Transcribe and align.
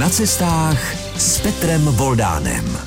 Na 0.00 0.08
cestách 0.08 0.94
s 1.16 1.40
Petrem 1.40 1.84
Voldánem. 1.84 2.78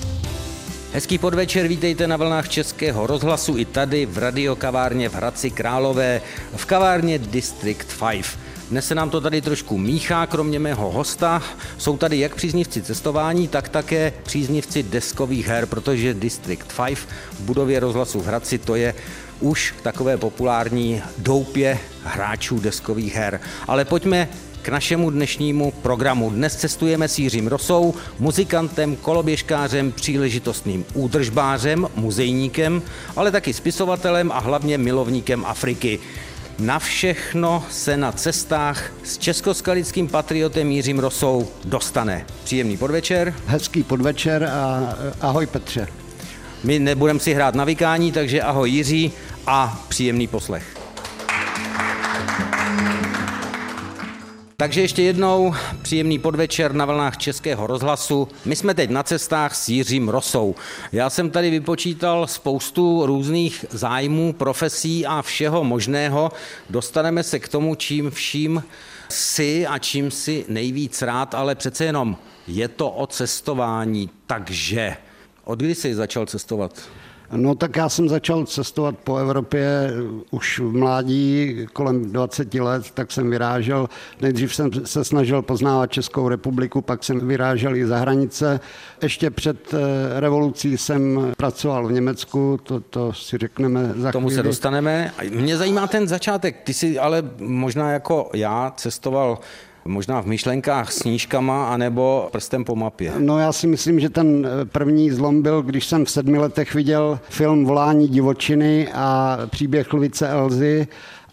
Hezký 0.93 1.17
podvečer, 1.17 1.67
vítejte 1.67 2.07
na 2.07 2.17
vlnách 2.17 2.49
Českého 2.49 3.07
rozhlasu 3.07 3.57
i 3.57 3.65
tady 3.65 4.05
v 4.05 4.17
radiokavárně 4.17 5.09
v 5.09 5.13
Hradci 5.13 5.51
Králové, 5.51 6.21
v 6.55 6.65
kavárně 6.65 7.19
District 7.19 7.87
5. 8.09 8.25
Dnes 8.69 8.87
se 8.87 8.95
nám 8.95 9.09
to 9.09 9.21
tady 9.21 9.41
trošku 9.41 9.77
míchá, 9.77 10.25
kromě 10.25 10.59
mého 10.59 10.91
hosta. 10.91 11.41
Jsou 11.77 11.97
tady 11.97 12.19
jak 12.19 12.35
příznivci 12.35 12.81
cestování, 12.81 13.47
tak 13.47 13.69
také 13.69 14.13
příznivci 14.23 14.83
deskových 14.83 15.47
her, 15.47 15.65
protože 15.65 16.13
District 16.13 16.73
5 16.85 16.97
v 17.31 17.39
budově 17.39 17.79
rozhlasu 17.79 18.21
v 18.21 18.25
Hradci 18.25 18.57
to 18.57 18.75
je 18.75 18.95
už 19.39 19.75
takové 19.81 20.17
populární 20.17 21.01
doupě 21.17 21.79
hráčů 22.03 22.59
deskových 22.59 23.15
her. 23.15 23.39
Ale 23.67 23.85
pojďme 23.85 24.29
k 24.63 24.69
našemu 24.69 25.09
dnešnímu 25.09 25.71
programu. 25.71 26.29
Dnes 26.29 26.55
cestujeme 26.55 27.07
s 27.07 27.19
Jiřím 27.19 27.47
Rosou, 27.47 27.93
muzikantem, 28.19 28.95
koloběžkářem, 28.95 29.91
příležitostným 29.91 30.85
údržbářem, 30.93 31.87
muzejníkem, 31.95 32.81
ale 33.15 33.31
taky 33.31 33.53
spisovatelem 33.53 34.31
a 34.31 34.39
hlavně 34.39 34.77
milovníkem 34.77 35.45
Afriky. 35.45 35.99
Na 36.59 36.79
všechno 36.79 37.63
se 37.71 37.97
na 37.97 38.11
cestách 38.11 38.91
s 39.03 39.17
českoskalickým 39.17 40.07
patriotem 40.07 40.71
Jiřím 40.71 40.99
Rosou 40.99 41.47
dostane. 41.65 42.25
Příjemný 42.43 42.77
podvečer. 42.77 43.33
Hezký 43.45 43.83
podvečer 43.83 44.43
a 44.43 44.95
ahoj 45.21 45.45
Petře. 45.45 45.87
My 46.63 46.79
nebudeme 46.79 47.19
si 47.19 47.33
hrát 47.33 47.55
na 47.55 47.63
vykání, 47.63 48.11
takže 48.11 48.41
ahoj 48.41 48.69
Jiří 48.69 49.11
a 49.47 49.83
příjemný 49.89 50.27
poslech. 50.27 50.82
Takže 54.63 54.81
ještě 54.81 55.03
jednou 55.03 55.55
příjemný 55.81 56.19
podvečer 56.19 56.73
na 56.73 56.85
vlnách 56.85 57.17
Českého 57.17 57.67
rozhlasu. 57.67 58.27
My 58.45 58.55
jsme 58.55 58.73
teď 58.73 58.89
na 58.89 59.03
cestách 59.03 59.55
s 59.55 59.69
Jiřím 59.69 60.09
Rosou. 60.09 60.55
Já 60.91 61.09
jsem 61.09 61.29
tady 61.29 61.49
vypočítal 61.49 62.27
spoustu 62.27 63.05
různých 63.05 63.65
zájmů, 63.69 64.33
profesí 64.33 65.05
a 65.05 65.21
všeho 65.21 65.63
možného. 65.63 66.31
Dostaneme 66.69 67.23
se 67.23 67.39
k 67.39 67.47
tomu, 67.47 67.75
čím 67.75 68.11
vším 68.11 68.63
si 69.09 69.67
a 69.67 69.77
čím 69.79 70.11
si 70.11 70.45
nejvíc 70.47 71.01
rád, 71.01 71.35
ale 71.35 71.55
přece 71.55 71.85
jenom 71.85 72.17
je 72.47 72.67
to 72.67 72.89
o 72.89 73.07
cestování. 73.07 74.09
Takže 74.27 74.97
od 75.43 75.59
kdy 75.59 75.75
jsi 75.75 75.95
začal 75.95 76.25
cestovat? 76.25 76.81
No 77.35 77.55
tak 77.55 77.75
já 77.75 77.89
jsem 77.89 78.09
začal 78.09 78.45
cestovat 78.45 78.95
po 79.03 79.17
Evropě 79.17 79.91
už 80.31 80.59
v 80.59 80.71
mládí, 80.71 81.57
kolem 81.73 82.11
20 82.11 82.53
let, 82.53 82.91
tak 82.91 83.11
jsem 83.11 83.29
vyrážel. 83.29 83.89
Nejdřív 84.21 84.55
jsem 84.55 84.71
se 84.85 85.03
snažil 85.03 85.41
poznávat 85.41 85.91
Českou 85.91 86.29
republiku, 86.29 86.81
pak 86.81 87.03
jsem 87.03 87.27
vyrážel 87.27 87.75
i 87.75 87.85
za 87.85 87.97
hranice. 87.97 88.59
Ještě 89.01 89.29
před 89.29 89.73
eh, 89.73 89.79
revolucí 90.19 90.77
jsem 90.77 91.33
pracoval 91.37 91.87
v 91.87 91.91
Německu, 91.91 92.59
to, 92.63 92.79
to 92.79 93.13
si 93.13 93.37
řekneme 93.37 93.93
za 93.95 94.11
Tomu 94.11 94.27
chvíli. 94.27 94.35
se 94.35 94.43
dostaneme. 94.43 95.13
Mě 95.29 95.57
zajímá 95.57 95.87
ten 95.87 96.07
začátek. 96.07 96.61
Ty 96.63 96.73
jsi 96.73 96.99
ale 96.99 97.23
možná 97.39 97.91
jako 97.91 98.29
já 98.33 98.73
cestoval 98.75 99.39
Možná 99.85 100.21
v 100.21 100.25
myšlenkách 100.25 100.91
snížkama, 100.91 101.73
anebo 101.73 102.29
prstem 102.31 102.63
po 102.63 102.75
mapě. 102.75 103.13
No 103.17 103.39
já 103.39 103.51
si 103.51 103.67
myslím, 103.67 103.99
že 103.99 104.09
ten 104.09 104.47
eh, 104.47 104.65
první 104.65 105.11
zlom 105.11 105.41
byl, 105.41 105.61
když 105.61 105.85
jsem 105.85 106.05
v 106.05 106.09
sedmi 106.09 106.37
letech 106.37 106.73
viděl 106.73 107.19
film 107.29 107.65
Volání 107.65 108.07
divočiny 108.07 108.87
a 108.93 109.39
příběh 109.49 109.93
Lvice 109.93 110.27
Elzy 110.27 110.87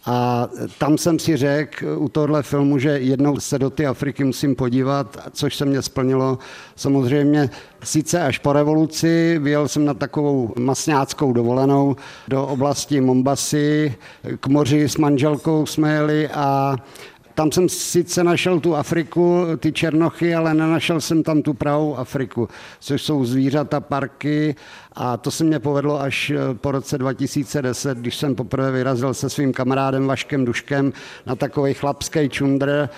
a 0.07 0.49
tam 0.79 0.99
jsem 0.99 1.19
si 1.19 1.37
řekl 1.37 1.97
u 1.99 2.09
tohle 2.09 2.43
filmu, 2.43 2.79
že 2.79 2.89
jednou 2.91 3.41
se 3.41 3.59
do 3.59 3.71
ty 3.71 3.87
Afriky 3.87 4.25
musím 4.25 4.55
podívat, 4.55 5.17
což 5.33 5.57
se 5.57 5.65
mě 5.65 5.83
splnilo. 5.83 6.39
Samozřejmě 6.77 7.51
sice 7.85 8.23
až 8.23 8.39
po 8.39 8.53
revoluci 8.53 9.39
vyjel 9.43 9.69
jsem 9.69 9.85
na 9.85 9.95
takovou 9.95 10.55
masňáckou 10.59 11.33
dovolenou 11.33 11.97
do 12.29 12.47
oblasti 12.47 13.01
Mombasy, 13.01 13.95
k 14.41 14.47
moři 14.47 14.89
s 14.89 14.97
manželkou 14.97 15.67
jsme 15.67 15.95
jeli 15.95 16.29
a 16.29 16.77
tam 17.35 17.53
jsem 17.53 17.69
sice 17.69 18.25
našel 18.25 18.61
tu 18.61 18.77
Afriku, 18.77 19.47
ty 19.59 19.73
černochy, 19.73 20.35
ale 20.35 20.55
nenašel 20.55 21.01
jsem 21.01 21.23
tam 21.23 21.43
tu 21.43 21.55
pravou 21.55 21.97
Afriku, 21.97 22.49
což 22.81 23.03
jsou 23.03 23.25
zvířata, 23.25 23.81
parky. 23.81 24.55
A 24.93 25.17
to 25.17 25.31
se 25.31 25.45
mě 25.45 25.59
povedlo 25.59 26.01
až 26.01 26.31
eh, 26.31 26.55
po 26.55 26.73
roce 26.73 26.99
2010, 26.99 27.99
když 27.99 28.17
jsem 28.17 28.35
poprvé 28.35 28.71
vyrazil 28.71 29.15
se 29.15 29.31
svým 29.31 29.53
kamarádem 29.53 30.07
Vaškem 30.07 30.45
Duškem 30.45 30.93
na 31.27 31.37
takový 31.37 31.75
chlapský 31.75 32.29
čundr. 32.29 32.89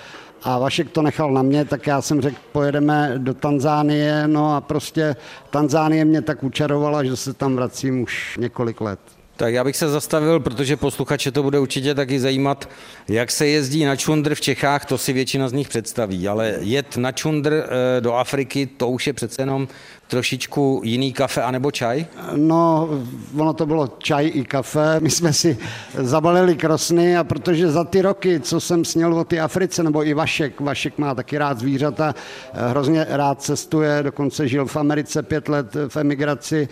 A 0.43 0.59
Vašek 0.59 0.91
to 0.91 1.01
nechal 1.01 1.31
na 1.31 1.41
mě, 1.41 1.65
tak 1.65 1.87
já 1.87 2.01
jsem 2.01 2.21
řekl, 2.21 2.37
pojedeme 2.51 3.13
do 3.17 3.33
Tanzánie, 3.33 4.27
no 4.27 4.55
a 4.55 4.61
prostě 4.61 5.15
Tanzánie 5.49 6.05
mě 6.05 6.21
tak 6.21 6.43
učarovala, 6.43 7.03
že 7.03 7.15
se 7.15 7.33
tam 7.33 7.55
vracím 7.55 8.01
už 8.01 8.37
několik 8.41 8.81
let. 8.81 8.99
Tak 9.35 9.53
já 9.53 9.63
bych 9.63 9.77
se 9.77 9.89
zastavil, 9.89 10.39
protože 10.39 10.77
posluchače 10.77 11.31
to 11.31 11.43
bude 11.43 11.59
určitě 11.59 11.95
taky 11.95 12.19
zajímat, 12.19 12.69
jak 13.07 13.31
se 13.31 13.47
jezdí 13.47 13.85
na 13.85 13.95
čundr 13.95 14.35
v 14.35 14.41
Čechách, 14.41 14.85
to 14.85 14.97
si 14.97 15.13
většina 15.13 15.49
z 15.49 15.53
nich 15.53 15.69
představí, 15.69 16.27
ale 16.27 16.55
jet 16.59 16.97
na 16.97 17.11
čundr 17.11 17.53
eh, 17.53 18.01
do 18.01 18.13
Afriky, 18.13 18.65
to 18.65 18.89
už 18.89 19.07
je 19.07 19.13
přece 19.13 19.41
jenom 19.41 19.67
trošičku 20.13 20.81
jiný 20.85 21.13
kafe 21.13 21.41
anebo 21.41 21.71
čaj? 21.71 22.05
No, 22.37 22.89
ono 23.33 23.53
to 23.53 23.65
bylo 23.65 23.97
čaj 23.97 24.31
i 24.33 24.45
kafe. 24.45 24.99
My 24.99 25.09
jsme 25.09 25.33
si 25.33 25.57
zabalili 25.97 26.55
krosny 26.55 27.17
a 27.17 27.23
protože 27.23 27.71
za 27.71 27.83
ty 27.83 28.01
roky, 28.01 28.39
co 28.39 28.59
jsem 28.59 28.85
sněl 28.85 29.13
o 29.13 29.23
ty 29.23 29.39
Africe, 29.39 29.83
nebo 29.83 30.05
i 30.05 30.13
Vašek, 30.13 30.61
Vašek 30.61 30.97
má 30.97 31.15
taky 31.15 31.37
rád 31.37 31.59
zvířata, 31.59 32.13
hrozně 32.53 33.05
rád 33.09 33.41
cestuje, 33.41 34.03
dokonce 34.03 34.47
žil 34.47 34.65
v 34.65 34.77
Americe 34.77 35.23
pět 35.23 35.49
let 35.49 35.67
v 35.87 35.97
emigraci, 35.97 36.67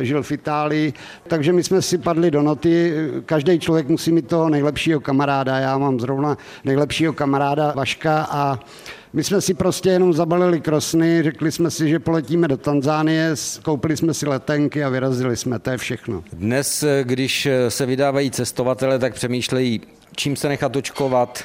žil 0.00 0.22
v 0.22 0.32
Itálii, 0.32 0.92
takže 1.28 1.52
my 1.52 1.62
jsme 1.62 1.82
si 1.82 1.98
padli 1.98 2.30
do 2.30 2.42
noty, 2.42 2.94
každý 3.26 3.58
člověk 3.58 3.88
musí 3.88 4.12
mít 4.12 4.26
toho 4.26 4.48
nejlepšího 4.48 5.00
kamaráda, 5.00 5.58
já 5.58 5.78
mám 5.78 6.00
zrovna 6.00 6.36
nejlepšího 6.64 7.12
kamaráda 7.12 7.72
Vaška 7.76 8.28
a 8.30 8.58
my 9.12 9.24
jsme 9.24 9.40
si 9.40 9.54
prostě 9.54 9.88
jenom 9.88 10.12
zabalili 10.12 10.60
krosny, 10.60 11.22
řekli 11.22 11.52
jsme 11.52 11.70
si, 11.70 11.88
že 11.88 11.98
poletíme 11.98 12.48
do 12.48 12.56
Tanzánie, 12.56 13.34
koupili 13.62 13.96
jsme 13.96 14.14
si 14.14 14.26
letenky 14.26 14.84
a 14.84 14.88
vyrazili 14.88 15.36
jsme, 15.36 15.58
to 15.58 15.70
je 15.70 15.76
všechno. 15.76 16.24
Dnes, 16.32 16.84
když 17.02 17.48
se 17.68 17.86
vydávají 17.86 18.30
cestovatele, 18.30 18.98
tak 18.98 19.14
přemýšlejí, 19.14 19.80
čím 20.16 20.36
se 20.36 20.48
nechat 20.48 20.76
očkovat, 20.76 21.44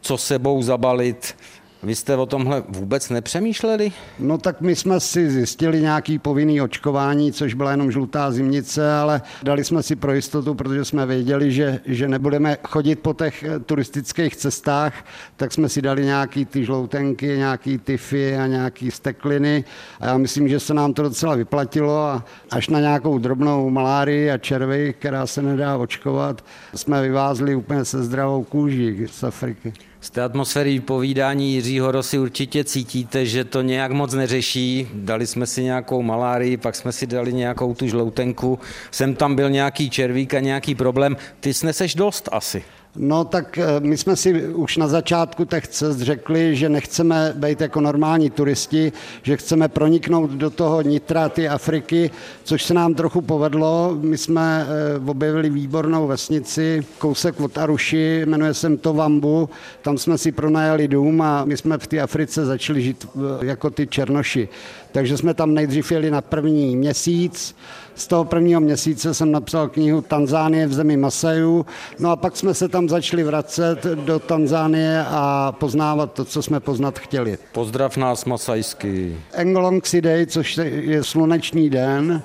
co 0.00 0.18
sebou 0.18 0.62
zabalit, 0.62 1.36
vy 1.84 1.94
jste 1.94 2.16
o 2.16 2.26
tomhle 2.26 2.62
vůbec 2.68 3.10
nepřemýšleli? 3.10 3.92
No 4.18 4.38
tak 4.38 4.60
my 4.60 4.76
jsme 4.76 5.00
si 5.00 5.30
zjistili 5.30 5.80
nějaký 5.80 6.18
povinný 6.18 6.60
očkování, 6.60 7.32
což 7.32 7.54
byla 7.54 7.70
jenom 7.70 7.92
žlutá 7.92 8.32
zimnice, 8.32 8.92
ale 8.92 9.22
dali 9.42 9.64
jsme 9.64 9.82
si 9.82 9.96
pro 9.96 10.14
jistotu, 10.14 10.54
protože 10.54 10.84
jsme 10.84 11.06
věděli, 11.06 11.52
že, 11.52 11.80
že 11.86 12.08
nebudeme 12.08 12.56
chodit 12.64 12.96
po 12.96 13.14
těch 13.14 13.42
eh, 13.42 13.58
turistických 13.58 14.36
cestách, 14.36 15.04
tak 15.36 15.52
jsme 15.52 15.68
si 15.68 15.82
dali 15.82 16.04
nějaký 16.04 16.44
ty 16.44 16.64
žloutenky, 16.64 17.26
nějaký 17.26 17.78
tyfy 17.78 18.36
a 18.36 18.46
nějaký 18.46 18.90
stekliny 18.90 19.64
a 20.00 20.06
já 20.06 20.18
myslím, 20.18 20.48
že 20.48 20.60
se 20.60 20.74
nám 20.74 20.94
to 20.94 21.02
docela 21.02 21.34
vyplatilo 21.34 22.06
a 22.06 22.24
až 22.50 22.68
na 22.68 22.80
nějakou 22.80 23.18
drobnou 23.18 23.70
malárii 23.70 24.30
a 24.30 24.38
červy, 24.38 24.94
která 24.98 25.26
se 25.26 25.42
nedá 25.42 25.76
očkovat, 25.76 26.44
jsme 26.74 27.02
vyvázli 27.02 27.54
úplně 27.54 27.84
se 27.84 28.04
zdravou 28.04 28.44
kůží 28.44 29.06
z 29.06 29.24
Afriky. 29.24 29.72
Z 30.04 30.10
té 30.10 30.22
atmosféry 30.22 30.80
povídání 30.80 31.52
Jiřího 31.52 31.92
Rosy 31.92 32.18
určitě 32.18 32.64
cítíte, 32.64 33.26
že 33.26 33.44
to 33.44 33.62
nějak 33.62 33.92
moc 33.92 34.14
neřeší. 34.14 34.88
Dali 34.94 35.26
jsme 35.26 35.46
si 35.46 35.62
nějakou 35.62 36.02
malárii, 36.02 36.56
pak 36.56 36.76
jsme 36.76 36.92
si 36.92 37.06
dali 37.06 37.32
nějakou 37.32 37.74
tu 37.74 37.86
žloutenku. 37.86 38.58
Sem 38.90 39.14
tam 39.14 39.36
byl 39.36 39.50
nějaký 39.50 39.90
červík 39.90 40.34
a 40.34 40.40
nějaký 40.40 40.74
problém. 40.74 41.16
Ty 41.40 41.54
sneseš 41.54 41.94
dost 41.94 42.28
asi. 42.32 42.64
No 42.96 43.24
tak 43.24 43.58
eh, 43.58 43.80
my 43.80 43.96
jsme 43.96 44.16
si 44.16 44.48
už 44.48 44.76
na 44.76 44.88
začátku 44.88 45.44
těch 45.44 45.68
cest 45.68 46.00
řekli, 46.00 46.56
že 46.56 46.68
nechceme 46.68 47.32
být 47.36 47.60
jako 47.60 47.80
normální 47.80 48.30
turisti, 48.30 48.92
že 49.22 49.36
chceme 49.36 49.68
proniknout 49.68 50.30
do 50.30 50.50
toho 50.50 50.82
nitra 50.82 51.28
ty 51.28 51.48
Afriky, 51.48 52.10
což 52.44 52.64
se 52.64 52.74
nám 52.74 52.94
trochu 52.94 53.20
povedlo. 53.20 53.98
My 54.00 54.18
jsme 54.18 54.66
eh, 54.66 55.10
objevili 55.10 55.50
výbornou 55.50 56.06
vesnici, 56.06 56.86
kousek 56.98 57.40
od 57.40 57.58
Aruši, 57.58 58.22
jmenuje 58.26 58.54
se 58.54 58.76
to 58.76 58.94
Vambu, 58.94 59.48
tam 59.82 59.98
jsme 59.98 60.18
si 60.18 60.32
pronajali 60.32 60.88
dům 60.88 61.22
a 61.22 61.44
my 61.44 61.56
jsme 61.56 61.78
v 61.78 61.86
té 61.86 62.00
Africe 62.00 62.46
začali 62.46 62.82
žít 62.82 63.06
eh, 63.16 63.46
jako 63.46 63.70
ty 63.70 63.86
černoši. 63.86 64.48
Takže 64.94 65.16
jsme 65.16 65.34
tam 65.34 65.54
nejdřív 65.54 65.92
jeli 65.92 66.10
na 66.10 66.20
první 66.20 66.76
měsíc, 66.76 67.56
z 67.94 68.06
toho 68.06 68.24
prvního 68.24 68.60
měsíce 68.60 69.14
jsem 69.14 69.32
napsal 69.32 69.68
knihu 69.68 70.00
Tanzánie 70.00 70.66
v 70.66 70.72
zemi 70.72 70.96
Masajů, 70.96 71.66
no 71.98 72.10
a 72.10 72.16
pak 72.16 72.36
jsme 72.36 72.54
se 72.54 72.68
tam 72.68 72.88
začali 72.88 73.22
vracet 73.22 73.84
do 73.84 74.18
Tanzánie 74.18 75.04
a 75.08 75.52
poznávat 75.58 76.12
to, 76.12 76.24
co 76.24 76.42
jsme 76.42 76.60
poznat 76.60 76.98
chtěli. 76.98 77.38
Pozdrav 77.52 77.96
nás 77.96 78.24
masajsky. 78.24 79.16
Engolong 79.32 79.84
Day, 80.00 80.26
což 80.26 80.60
je 80.64 81.04
sluneční 81.04 81.70
den, 81.70 82.22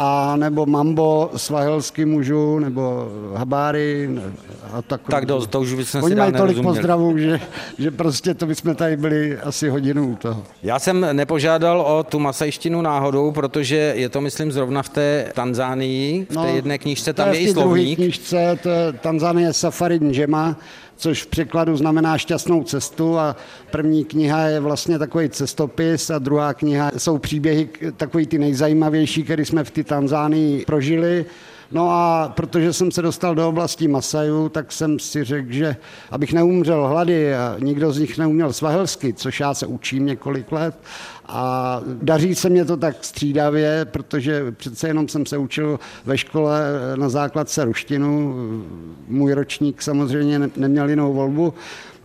a 0.00 0.36
nebo 0.36 0.66
mambo 0.66 1.30
svahelsky 1.36 2.04
mužů, 2.04 2.58
nebo 2.58 3.08
habáry 3.34 4.10
a 4.72 4.82
tak. 4.82 5.00
Tak 5.10 5.26
dost, 5.26 5.46
to 5.50 5.60
už 5.60 5.74
bychom 5.74 6.02
Oni 6.02 6.12
si 6.14 6.18
mají 6.18 6.32
tolik 6.32 6.42
nerozuměli. 6.56 6.74
pozdravů, 6.76 7.18
že, 7.18 7.40
že 7.78 7.90
prostě 7.90 8.34
to 8.34 8.46
bychom 8.46 8.74
tady 8.74 8.96
byli 8.96 9.38
asi 9.38 9.68
hodinu 9.68 10.08
u 10.08 10.16
toho. 10.16 10.42
Já 10.62 10.78
jsem 10.78 11.06
nepožádal 11.12 11.80
o 11.80 12.02
tu 12.02 12.18
masajštinu 12.18 12.82
náhodou, 12.82 13.32
protože 13.32 13.76
je 13.96 14.08
to, 14.08 14.20
myslím, 14.20 14.52
zrovna 14.52 14.82
v 14.82 14.88
té 14.88 15.32
Tanzánii, 15.34 16.26
v 16.30 16.36
té 16.36 16.48
jedné 16.50 16.78
knížce, 16.78 17.12
tam 17.12 17.26
No, 17.28 17.32
to 17.32 17.38
je 17.38 17.44
v 17.46 17.48
i 17.48 17.52
slovník. 17.52 17.98
knížce, 17.98 18.58
to 18.62 18.68
je 18.68 18.92
Tanzanie 18.92 19.52
Safari 19.52 19.98
Njema, 20.00 20.56
což 20.98 21.22
v 21.22 21.26
překladu 21.26 21.76
znamená 21.76 22.18
šťastnou 22.18 22.64
cestu 22.64 23.18
a 23.18 23.36
první 23.70 24.04
kniha 24.04 24.40
je 24.40 24.60
vlastně 24.60 24.98
takový 24.98 25.28
cestopis 25.28 26.10
a 26.10 26.18
druhá 26.18 26.54
kniha 26.54 26.90
jsou 26.96 27.18
příběhy 27.18 27.68
takový 27.96 28.26
ty 28.26 28.38
nejzajímavější, 28.38 29.22
které 29.22 29.44
jsme 29.44 29.64
v 29.64 29.70
té 29.70 29.84
Tanzánii 29.84 30.64
prožili. 30.64 31.24
No 31.72 31.90
a 31.90 32.32
protože 32.36 32.72
jsem 32.72 32.90
se 32.90 33.02
dostal 33.02 33.34
do 33.34 33.48
oblasti 33.48 33.88
Masajů, 33.88 34.48
tak 34.48 34.72
jsem 34.72 34.98
si 34.98 35.24
řekl, 35.24 35.52
že 35.52 35.76
abych 36.10 36.32
neumřel 36.32 36.86
hlady 36.86 37.34
a 37.34 37.56
nikdo 37.58 37.92
z 37.92 37.98
nich 37.98 38.18
neuměl 38.18 38.52
svahelsky, 38.52 39.12
což 39.12 39.40
já 39.40 39.54
se 39.54 39.66
učím 39.66 40.06
několik 40.06 40.52
let, 40.52 40.74
a 41.28 41.80
daří 42.02 42.34
se 42.34 42.48
mě 42.48 42.64
to 42.64 42.76
tak 42.76 42.96
střídavě, 43.00 43.84
protože 43.84 44.52
přece 44.52 44.88
jenom 44.88 45.08
jsem 45.08 45.26
se 45.26 45.38
učil 45.38 45.80
ve 46.04 46.18
škole 46.18 46.60
na 46.96 47.08
základce 47.08 47.64
ruštinu. 47.64 48.34
Můj 49.08 49.32
ročník 49.32 49.82
samozřejmě 49.82 50.38
ne- 50.38 50.50
neměl 50.56 50.88
jinou 50.88 51.12
volbu. 51.12 51.54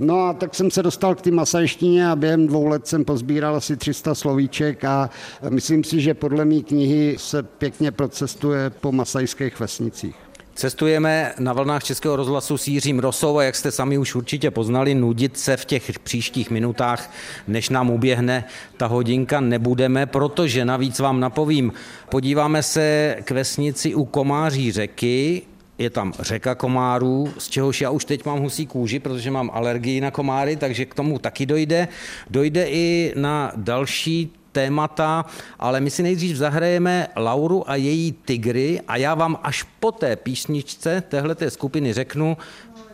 No 0.04 0.20
a 0.20 0.34
tak 0.34 0.56
jsem 0.56 0.72
se 0.72 0.84
dostal 0.84 1.16
k 1.16 1.22
té 1.22 1.32
masajštině 1.32 2.10
a 2.10 2.16
během 2.16 2.48
dvou 2.48 2.68
let 2.68 2.88
jsem 2.88 3.06
pozbíral 3.06 3.56
asi 3.56 3.78
300 3.78 4.16
slovíček 4.16 4.86
a 4.86 5.10
myslím 5.50 5.84
si, 5.84 6.02
že 6.02 6.14
podle 6.14 6.46
mý 6.46 6.64
knihy 6.64 7.16
se 7.20 7.44
pěkně 7.44 7.92
procestuje 7.92 8.70
po 8.70 8.92
masajských 8.92 9.60
vesnicích. 9.60 10.16
Cestujeme 10.56 11.34
na 11.40 11.54
vlnách 11.54 11.84
Českého 11.84 12.16
rozhlasu 12.16 12.58
s 12.58 12.68
Jiřím 12.68 13.00
Rosou 13.00 13.38
a 13.38 13.44
jak 13.44 13.56
jste 13.56 13.72
sami 13.72 13.98
už 13.98 14.16
určitě 14.16 14.52
poznali, 14.52 14.96
nudit 14.96 15.38
se 15.38 15.58
v 15.58 15.66
těch 15.66 16.00
příštích 16.00 16.50
minutách, 16.50 17.12
než 17.48 17.70
nám 17.70 17.90
uběhne 17.90 18.44
ta 18.78 18.88
hodinka, 18.88 19.40
nebudeme, 19.42 20.06
protože 20.06 20.66
navíc 20.66 21.00
vám 21.00 21.20
napovím, 21.20 21.74
podíváme 22.10 22.64
se 22.64 23.16
k 23.24 23.32
vesnici 23.32 23.96
u 23.96 24.06
Komáří 24.06 24.72
řeky, 24.72 25.42
je 25.78 25.90
tam 25.90 26.14
řeka 26.20 26.56
komárů, 26.56 27.34
z 27.38 27.50
čehož 27.50 27.82
já 27.82 27.90
už 27.90 28.06
teď 28.06 28.26
mám 28.26 28.40
husí 28.40 28.68
kůži, 28.68 29.00
protože 29.00 29.32
mám 29.32 29.52
alergii 29.54 30.02
na 30.02 30.12
komáry, 30.12 30.56
takže 30.56 30.86
k 30.86 30.96
tomu 30.96 31.20
taky 31.20 31.46
dojde. 31.46 31.88
Dojde 32.30 32.70
i 32.70 33.14
na 33.16 33.52
další 33.56 34.34
témata, 34.52 35.26
ale 35.60 35.82
my 35.82 35.90
si 35.90 36.04
nejdřív 36.04 36.38
zahrajeme 36.38 37.08
Lauru 37.18 37.70
a 37.70 37.76
její 37.76 38.12
tygry 38.12 38.82
a 38.88 38.98
já 38.98 39.16
vám 39.16 39.38
až 39.44 39.64
po 39.80 39.92
té 39.92 40.16
písničce 40.16 41.04
téhleté 41.10 41.50
skupiny 41.50 41.94
řeknu, 41.94 42.38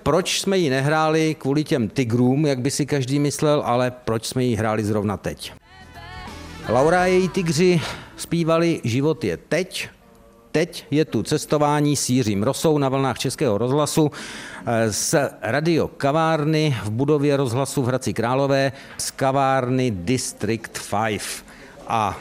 proč 0.03 0.39
jsme 0.39 0.57
ji 0.57 0.69
nehráli 0.69 1.35
kvůli 1.39 1.63
těm 1.63 1.89
tigrům, 1.89 2.45
jak 2.45 2.59
by 2.59 2.71
si 2.71 2.85
každý 2.85 3.19
myslel, 3.19 3.61
ale 3.65 3.91
proč 3.91 4.25
jsme 4.25 4.43
ji 4.43 4.55
hráli 4.55 4.83
zrovna 4.83 5.17
teď. 5.17 5.53
Laura 6.69 7.01
a 7.01 7.05
její 7.05 7.29
tygři 7.29 7.81
zpívali 8.17 8.81
Život 8.83 9.23
je 9.23 9.37
teď, 9.37 9.89
Teď 10.59 10.85
je 10.91 11.05
tu 11.05 11.23
cestování 11.23 11.95
s 11.95 12.09
Jiřím 12.09 12.43
Rosou 12.43 12.77
na 12.77 12.89
vlnách 12.89 13.17
Českého 13.19 13.57
rozhlasu 13.57 14.11
eh, 14.65 14.93
z 14.93 15.15
radio 15.41 15.87
kavárny 15.87 16.75
v 16.83 16.89
budově 16.89 17.37
rozhlasu 17.37 17.83
v 17.83 17.85
Hradci 17.85 18.13
Králové 18.13 18.71
z 18.97 19.11
kavárny 19.11 19.91
District 19.91 20.79
5. 21.07 21.21
A 21.87 22.19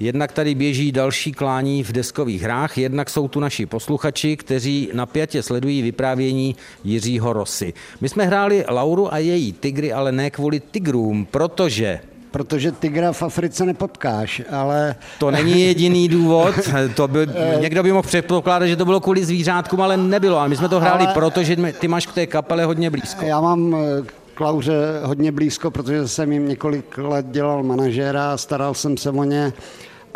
Jednak 0.00 0.32
tady 0.32 0.54
běží 0.54 0.92
další 0.92 1.32
klání 1.32 1.84
v 1.84 1.92
deskových 1.92 2.42
hrách, 2.42 2.78
jednak 2.78 3.10
jsou 3.10 3.28
tu 3.28 3.40
naši 3.40 3.66
posluchači, 3.66 4.36
kteří 4.36 4.90
napjatě 4.92 5.42
sledují 5.42 5.82
vyprávění 5.82 6.56
Jiřího 6.84 7.32
Rosy. 7.32 7.74
My 8.00 8.08
jsme 8.08 8.24
hráli 8.24 8.64
Lauru 8.68 9.14
a 9.14 9.18
její 9.18 9.52
tygry, 9.52 9.92
ale 9.92 10.12
ne 10.12 10.30
kvůli 10.30 10.60
tigrům, 10.60 11.26
protože 11.30 12.00
Protože 12.30 12.72
tygra 12.72 13.12
v 13.12 13.22
Africe 13.22 13.64
nepotkáš, 13.64 14.42
ale 14.50 14.94
To 15.18 15.30
není 15.30 15.60
jediný 15.60 16.08
důvod. 16.08 16.54
To 16.94 17.08
by, 17.08 17.26
někdo 17.60 17.82
by 17.82 17.92
mohl 17.92 18.02
předpokládat, 18.08 18.66
že 18.66 18.76
to 18.76 18.84
bylo 18.84 19.00
kvůli 19.00 19.24
zvířátkům, 19.24 19.80
ale 19.80 19.96
nebylo. 19.96 20.38
Ale 20.38 20.48
my 20.48 20.56
jsme 20.56 20.68
to 20.68 20.80
hráli, 20.80 21.04
Ale- 21.04 21.14
proto, 21.14 21.42
že 21.42 21.56
ty 21.72 21.88
máš 21.88 22.06
k 22.06 22.12
té 22.14 22.26
kapele 22.26 22.64
hodně 22.64 22.90
blízko. 22.90 23.24
Já 23.24 23.40
mám 23.40 23.74
eh, 23.74 24.02
k 24.34 24.40
Lauře 24.40 24.74
hodně 25.02 25.32
blízko, 25.32 25.70
protože 25.70 26.08
jsem 26.08 26.32
jim 26.32 26.48
několik 26.48 26.98
let 26.98 27.26
dělal 27.30 27.62
manažéra, 27.62 28.36
staral 28.36 28.74
jsem 28.74 28.96
se 28.96 29.10
o 29.10 29.24
ně 29.24 29.52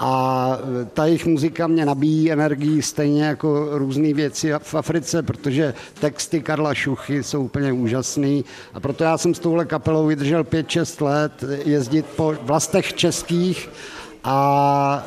a 0.04 0.58
ta 0.94 1.06
jejich 1.06 1.26
muzika 1.26 1.66
mě 1.66 1.86
nabíjí 1.86 2.32
energii 2.32 2.82
stejně 2.82 3.24
jako 3.24 3.78
různé 3.78 4.14
věci 4.14 4.52
v 4.58 4.74
Africe, 4.74 5.22
protože 5.22 5.74
texty 6.00 6.40
Karla 6.40 6.74
Šuchy 6.74 7.22
jsou 7.22 7.44
úplně 7.44 7.72
úžasný 7.72 8.44
a 8.74 8.80
proto 8.80 9.04
já 9.04 9.18
jsem 9.18 9.34
s 9.34 9.38
touhle 9.38 9.64
kapelou 9.64 10.06
vydržel 10.06 10.42
5-6 10.42 11.04
let 11.04 11.44
jezdit 11.64 12.06
po 12.06 12.34
vlastech 12.42 12.92
českých 12.94 13.68
a 14.24 15.04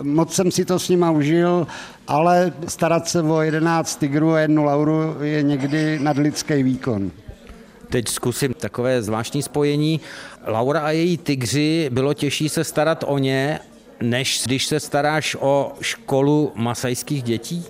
e, 0.00 0.02
moc 0.02 0.34
jsem 0.34 0.50
si 0.50 0.64
to 0.64 0.78
s 0.78 0.88
nima 0.88 1.10
užil, 1.10 1.66
ale 2.08 2.52
starat 2.68 3.08
se 3.08 3.22
o 3.22 3.40
11 3.40 3.96
tigrů 3.96 4.32
a 4.32 4.40
jednu 4.40 4.64
lauru 4.64 5.16
je 5.22 5.42
někdy 5.42 5.98
nadlidský 5.98 6.62
výkon. 6.62 7.10
Teď 7.88 8.08
zkusím 8.08 8.54
takové 8.54 9.02
zvláštní 9.02 9.42
spojení. 9.42 10.00
Laura 10.46 10.80
a 10.80 10.90
její 10.90 11.18
tygři, 11.18 11.90
bylo 11.92 12.14
těžší 12.14 12.48
se 12.48 12.64
starat 12.64 13.04
o 13.06 13.18
ně, 13.18 13.60
než 14.00 14.42
když 14.46 14.66
se 14.66 14.80
staráš 14.80 15.36
o 15.40 15.72
školu 15.80 16.52
masajských 16.54 17.22
dětí? 17.22 17.64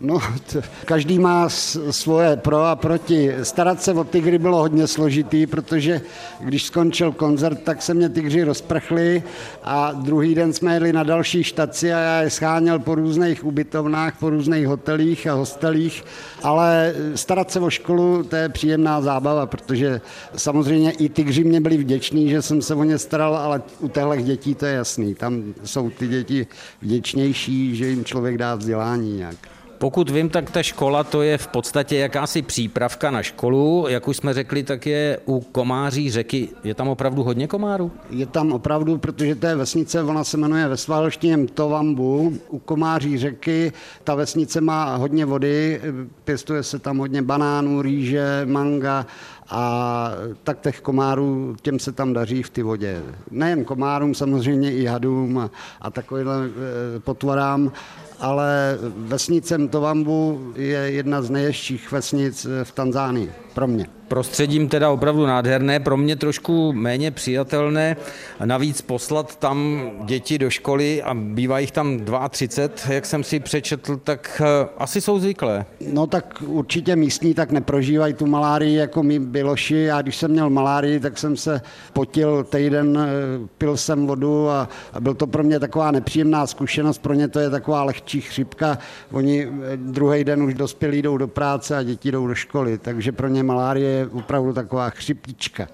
No, 0.00 0.18
t- 0.52 0.62
každý 0.84 1.18
má 1.18 1.48
s- 1.48 1.90
svoje 1.90 2.36
pro 2.36 2.62
a 2.64 2.76
proti. 2.76 3.32
Starat 3.42 3.82
se 3.82 3.92
o 3.92 4.04
tygry 4.04 4.38
bylo 4.38 4.58
hodně 4.58 4.86
složitý, 4.86 5.46
protože 5.46 6.00
když 6.40 6.64
skončil 6.64 7.12
koncert, 7.12 7.62
tak 7.62 7.82
se 7.82 7.94
mě 7.94 8.08
tygři 8.08 8.42
rozprchli 8.44 9.22
a 9.64 9.92
druhý 9.92 10.34
den 10.34 10.52
jsme 10.52 10.74
jeli 10.74 10.92
na 10.92 11.02
další 11.02 11.44
štaci 11.44 11.92
a 11.92 11.98
já 11.98 12.22
je 12.22 12.30
scháněl 12.30 12.78
po 12.78 12.94
různých 12.94 13.44
ubytovnách, 13.44 14.18
po 14.18 14.30
různých 14.30 14.66
hotelích 14.66 15.26
a 15.26 15.32
hostelích, 15.32 16.04
ale 16.42 16.94
starat 17.14 17.50
se 17.50 17.60
o 17.60 17.70
školu, 17.70 18.22
to 18.22 18.36
je 18.36 18.48
příjemná 18.48 19.00
zábava, 19.00 19.46
protože 19.46 20.00
samozřejmě 20.36 20.90
i 20.90 21.08
tygři 21.08 21.44
mě 21.44 21.60
byli 21.60 21.76
vděční, 21.76 22.30
že 22.30 22.42
jsem 22.42 22.62
se 22.62 22.74
o 22.74 22.84
ně 22.84 22.98
staral, 22.98 23.36
ale 23.36 23.62
u 23.80 23.88
těchto 23.88 24.16
dětí 24.16 24.54
to 24.54 24.66
je 24.66 24.74
jasný. 24.74 25.14
Tam 25.14 25.54
jsou 25.64 25.90
ty 25.90 26.08
děti 26.08 26.46
vděčnější, 26.82 27.76
že 27.76 27.86
jim 27.86 28.04
člověk 28.04 28.38
dá 28.38 28.54
vzdělání 28.54 29.16
nějak. 29.16 29.55
Pokud 29.78 30.10
vím, 30.10 30.28
tak 30.28 30.50
ta 30.50 30.62
škola 30.62 31.04
to 31.04 31.22
je 31.22 31.38
v 31.38 31.46
podstatě 31.46 31.96
jakási 31.96 32.42
přípravka 32.42 33.10
na 33.10 33.22
školu. 33.22 33.86
Jak 33.88 34.08
už 34.08 34.16
jsme 34.16 34.34
řekli, 34.34 34.62
tak 34.62 34.86
je 34.86 35.18
u 35.26 35.40
komáří 35.40 36.10
řeky. 36.10 36.48
Je 36.64 36.74
tam 36.74 36.88
opravdu 36.88 37.22
hodně 37.22 37.46
komárů? 37.46 37.92
Je 38.10 38.26
tam 38.26 38.52
opravdu, 38.52 38.98
protože 38.98 39.34
to 39.34 39.46
je 39.46 39.56
vesnice, 39.56 40.02
ona 40.02 40.24
se 40.24 40.36
jmenuje 40.36 40.68
ve 40.68 40.76
svalštině 40.76 41.36
Mtovambu, 41.36 42.38
u 42.48 42.58
Komáří 42.58 43.18
řeky. 43.18 43.72
Ta 44.04 44.14
vesnice 44.14 44.60
má 44.60 44.96
hodně 44.96 45.24
vody, 45.24 45.80
pěstuje 46.24 46.62
se 46.62 46.78
tam 46.78 46.98
hodně 46.98 47.22
banánů, 47.22 47.82
rýže, 47.82 48.42
manga 48.44 49.06
a 49.48 50.10
tak 50.44 50.60
těch 50.60 50.80
komárů, 50.80 51.56
těm 51.62 51.78
se 51.78 51.92
tam 51.92 52.12
daří 52.12 52.42
v 52.42 52.50
ty 52.50 52.62
vodě. 52.62 53.02
Nejen 53.30 53.64
komárům, 53.64 54.14
samozřejmě 54.14 54.72
i 54.72 54.86
hadům 54.86 55.38
a, 55.38 55.50
a 55.80 55.90
takovýmhle 55.90 56.36
eh, 56.46 57.00
potvorám, 57.00 57.72
ale 58.20 58.78
vesnice 58.96 59.58
Mtovambu 59.58 60.52
je 60.56 60.78
jedna 60.78 61.22
z 61.22 61.30
nejjezdších 61.30 61.92
vesnic 61.92 62.46
eh, 62.46 62.64
v 62.64 62.72
Tanzánii, 62.72 63.32
pro 63.54 63.66
mě. 63.66 63.86
Prostředím 64.08 64.68
teda 64.68 64.90
opravdu 64.90 65.26
nádherné, 65.26 65.80
pro 65.80 65.96
mě 65.96 66.16
trošku 66.16 66.72
méně 66.72 67.10
přijatelné. 67.10 67.96
Navíc 68.44 68.82
poslat 68.82 69.36
tam 69.36 69.90
děti 70.04 70.38
do 70.38 70.50
školy 70.50 71.02
a 71.02 71.14
bývá 71.14 71.58
jich 71.58 71.70
tam 71.70 72.00
32, 72.30 72.94
jak 72.94 73.06
jsem 73.06 73.24
si 73.24 73.40
přečetl, 73.40 73.96
tak 73.96 74.42
eh, 74.44 74.68
asi 74.78 75.00
jsou 75.00 75.18
zvyklé. 75.18 75.66
No 75.92 76.06
tak 76.06 76.42
určitě 76.46 76.96
místní 76.96 77.34
tak 77.34 77.50
neprožívají 77.50 78.14
tu 78.14 78.26
malárii 78.26 78.74
jako 78.74 79.02
my 79.02 79.18
byloši. 79.18 79.76
Já 79.76 80.02
když 80.02 80.16
jsem 80.16 80.30
měl 80.30 80.50
malárii, 80.50 81.00
tak 81.00 81.18
jsem 81.18 81.36
se 81.36 81.60
potil 81.92 82.44
týden, 82.44 82.98
eh, 82.98 83.48
pil 83.58 83.76
jsem 83.76 84.06
vodu 84.06 84.48
a, 84.48 84.68
a 84.92 85.00
byl 85.00 85.14
to 85.14 85.26
pro 85.26 85.42
mě 85.42 85.60
taková 85.60 85.90
nepříjemná 85.90 86.46
zkušenost. 86.46 86.98
Pro 86.98 87.14
ně 87.14 87.28
to 87.28 87.38
je 87.38 87.50
taková 87.50 87.84
lehčí 87.84 88.05
chřipka. 88.20 88.78
Oni 89.12 89.46
eh, 89.46 89.76
druhý 89.76 90.24
den 90.24 90.42
už 90.42 90.54
dospělí 90.54 91.02
jdou 91.02 91.16
do 91.16 91.28
práce 91.28 91.76
a 91.76 91.82
děti 91.82 92.12
jdou 92.12 92.26
do 92.26 92.34
školy, 92.34 92.78
takže 92.78 93.12
pro 93.12 93.28
ně 93.28 93.42
malárie 93.42 93.90
je 93.90 94.06
opravdu 94.06 94.52
taková 94.52 94.90
chřipička. 94.90 95.68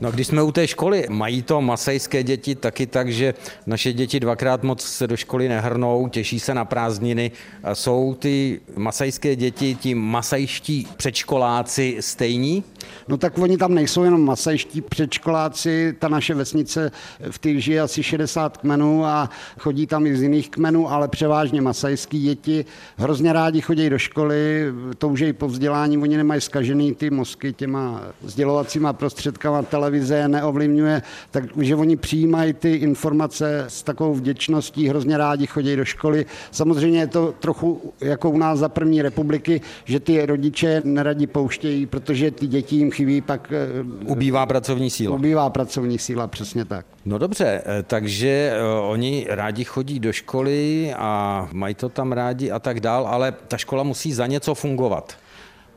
No 0.00 0.12
když 0.12 0.26
jsme 0.26 0.42
u 0.42 0.52
té 0.52 0.66
školy, 0.66 1.06
mají 1.08 1.42
to 1.42 1.60
masajské 1.60 2.22
děti 2.22 2.54
taky 2.54 2.86
tak, 2.86 3.12
že 3.12 3.34
naše 3.66 3.92
děti 3.92 4.20
dvakrát 4.20 4.62
moc 4.62 4.82
se 4.82 5.06
do 5.06 5.16
školy 5.16 5.48
nehrnou, 5.48 6.08
těší 6.08 6.40
se 6.40 6.54
na 6.54 6.64
prázdniny. 6.64 7.30
Jsou 7.72 8.16
ty 8.18 8.60
masajské 8.76 9.36
děti, 9.36 9.74
ti 9.74 9.94
masajští 9.94 10.88
předškoláci 10.96 11.96
stejní? 12.00 12.64
No 13.08 13.16
tak 13.16 13.38
oni 13.38 13.56
tam 13.56 13.74
nejsou 13.74 14.02
jenom 14.02 14.24
masajští 14.24 14.80
předškoláci, 14.80 15.94
ta 15.98 16.08
naše 16.08 16.34
vesnice 16.34 16.92
v 17.30 17.38
té 17.38 17.60
žije 17.60 17.80
asi 17.80 18.02
60 18.02 18.56
kmenů 18.56 19.04
a 19.04 19.30
chodí 19.58 19.86
tam 19.86 20.06
i 20.06 20.16
z 20.16 20.22
jiných 20.22 20.50
kmenů, 20.50 20.92
ale 20.92 21.08
převážně 21.08 21.60
masajský 21.60 22.22
děti. 22.22 22.64
Hrozně 22.96 23.32
rádi 23.32 23.60
chodí 23.60 23.90
do 23.90 23.98
školy, 23.98 24.72
toužejí 24.98 25.32
po 25.32 25.48
vzdělání, 25.48 25.98
oni 25.98 26.16
nemají 26.16 26.40
skažený 26.40 26.94
ty 26.94 27.10
mozky 27.10 27.52
těma 27.52 28.02
sdělovacíma 28.22 28.92
prostředkama, 28.92 29.62
televize 29.86 30.28
neovlivňuje, 30.28 31.02
takže 31.30 31.76
oni 31.76 31.96
přijímají 31.96 32.52
ty 32.52 32.74
informace 32.74 33.64
s 33.68 33.82
takovou 33.82 34.14
vděčností, 34.14 34.88
hrozně 34.88 35.18
rádi 35.18 35.46
chodí 35.46 35.76
do 35.76 35.84
školy. 35.84 36.26
Samozřejmě 36.50 37.00
je 37.00 37.06
to 37.06 37.34
trochu 37.40 37.92
jako 38.00 38.30
u 38.30 38.38
nás 38.38 38.58
za 38.58 38.68
první 38.68 39.02
republiky, 39.02 39.60
že 39.84 40.00
ty 40.00 40.26
rodiče 40.26 40.82
neradi 40.84 41.26
pouštějí, 41.26 41.86
protože 41.86 42.30
ty 42.30 42.46
děti 42.46 42.76
jim 42.76 42.90
chybí, 42.90 43.20
pak... 43.20 43.52
Eh, 43.52 44.06
ubývá 44.06 44.46
pracovní 44.46 44.90
síla. 44.90 45.14
Ubývá 45.14 45.50
pracovní 45.50 45.98
síla, 45.98 46.26
přesně 46.26 46.64
tak. 46.64 46.86
No 47.04 47.18
dobře, 47.18 47.62
eh, 47.66 47.82
takže 47.82 48.52
eh, 48.52 48.62
oni 48.80 49.26
rádi 49.28 49.64
chodí 49.64 50.00
do 50.00 50.12
školy 50.12 50.92
a 50.98 51.48
mají 51.52 51.74
to 51.74 51.88
tam 51.88 52.12
rádi 52.12 52.50
a 52.50 52.58
tak 52.58 52.80
dál, 52.80 53.06
ale 53.06 53.32
ta 53.48 53.56
škola 53.56 53.82
musí 53.82 54.12
za 54.12 54.26
něco 54.26 54.54
fungovat. 54.54 55.25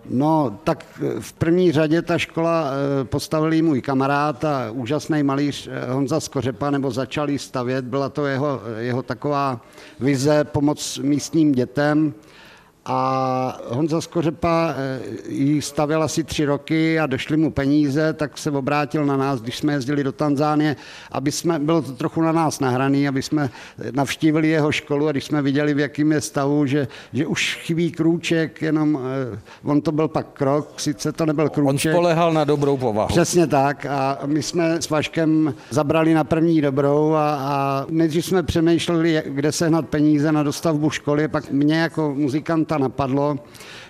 No, 0.05 0.59
tak 0.63 0.85
v 1.19 1.33
první 1.33 1.71
řadě 1.71 2.01
ta 2.01 2.17
škola 2.17 2.71
postavil 3.03 3.63
můj 3.63 3.81
kamarád 3.81 4.45
a 4.45 4.71
úžasný 4.71 5.23
malíř 5.23 5.69
Honza 5.89 6.19
Skořepa, 6.19 6.69
nebo 6.69 6.91
začal 6.91 7.27
stavět. 7.37 7.85
Byla 7.85 8.09
to 8.09 8.25
jeho, 8.25 8.61
jeho 8.77 9.03
taková 9.03 9.61
vize 9.99 10.43
pomoc 10.43 10.99
místním 11.03 11.51
dětem. 11.51 12.13
A 12.91 13.59
Honza 13.67 14.01
Skořepa 14.01 14.73
eh, 14.77 14.99
ji 15.27 15.61
stavěl 15.61 16.03
asi 16.03 16.23
tři 16.23 16.45
roky 16.45 16.99
a 16.99 17.05
došly 17.05 17.37
mu 17.37 17.51
peníze, 17.51 18.13
tak 18.13 18.37
se 18.37 18.51
obrátil 18.51 19.05
na 19.05 19.17
nás, 19.17 19.41
když 19.41 19.57
jsme 19.57 19.73
jezdili 19.73 20.03
do 20.03 20.11
Tanzánie, 20.11 20.75
aby 21.11 21.31
jsme, 21.31 21.59
bylo 21.59 21.81
to 21.81 21.91
trochu 21.91 22.21
na 22.21 22.31
nás 22.31 22.59
nahraný, 22.59 23.07
aby 23.07 23.21
jsme 23.21 23.49
navštívili 23.91 24.47
jeho 24.47 24.71
školu 24.71 25.07
a 25.07 25.11
když 25.11 25.23
jsme 25.23 25.41
viděli, 25.41 25.73
v 25.73 25.79
jakém 25.79 26.11
je 26.11 26.21
stavu, 26.21 26.65
že, 26.65 26.87
že 27.13 27.27
už 27.27 27.59
chybí 27.63 27.91
krůček, 27.91 28.61
jenom 28.61 28.99
eh, 29.33 29.39
on 29.63 29.81
to 29.81 29.91
byl 29.91 30.07
pak 30.07 30.27
krok, 30.33 30.79
sice 30.79 31.11
to 31.11 31.25
nebyl 31.25 31.49
krůček. 31.49 31.89
On 31.91 31.95
spolehal 31.95 32.33
na 32.33 32.43
dobrou 32.43 32.77
povahu. 32.77 33.07
Přesně 33.07 33.47
tak 33.47 33.85
a 33.85 34.19
my 34.25 34.43
jsme 34.43 34.81
s 34.81 34.89
Vaškem 34.89 35.53
zabrali 35.69 36.13
na 36.13 36.23
první 36.23 36.61
dobrou 36.61 37.13
a, 37.13 37.35
a 37.35 37.85
nejdřív 37.89 38.25
jsme 38.25 38.43
přemýšleli, 38.43 39.23
kde 39.25 39.51
sehnat 39.51 39.87
peníze 39.87 40.31
na 40.31 40.43
dostavbu 40.43 40.89
školy, 40.89 41.27
pak 41.27 41.51
mě 41.51 41.75
jako 41.75 42.13
muzikanta 42.15 42.78
napadlo, 42.79 43.37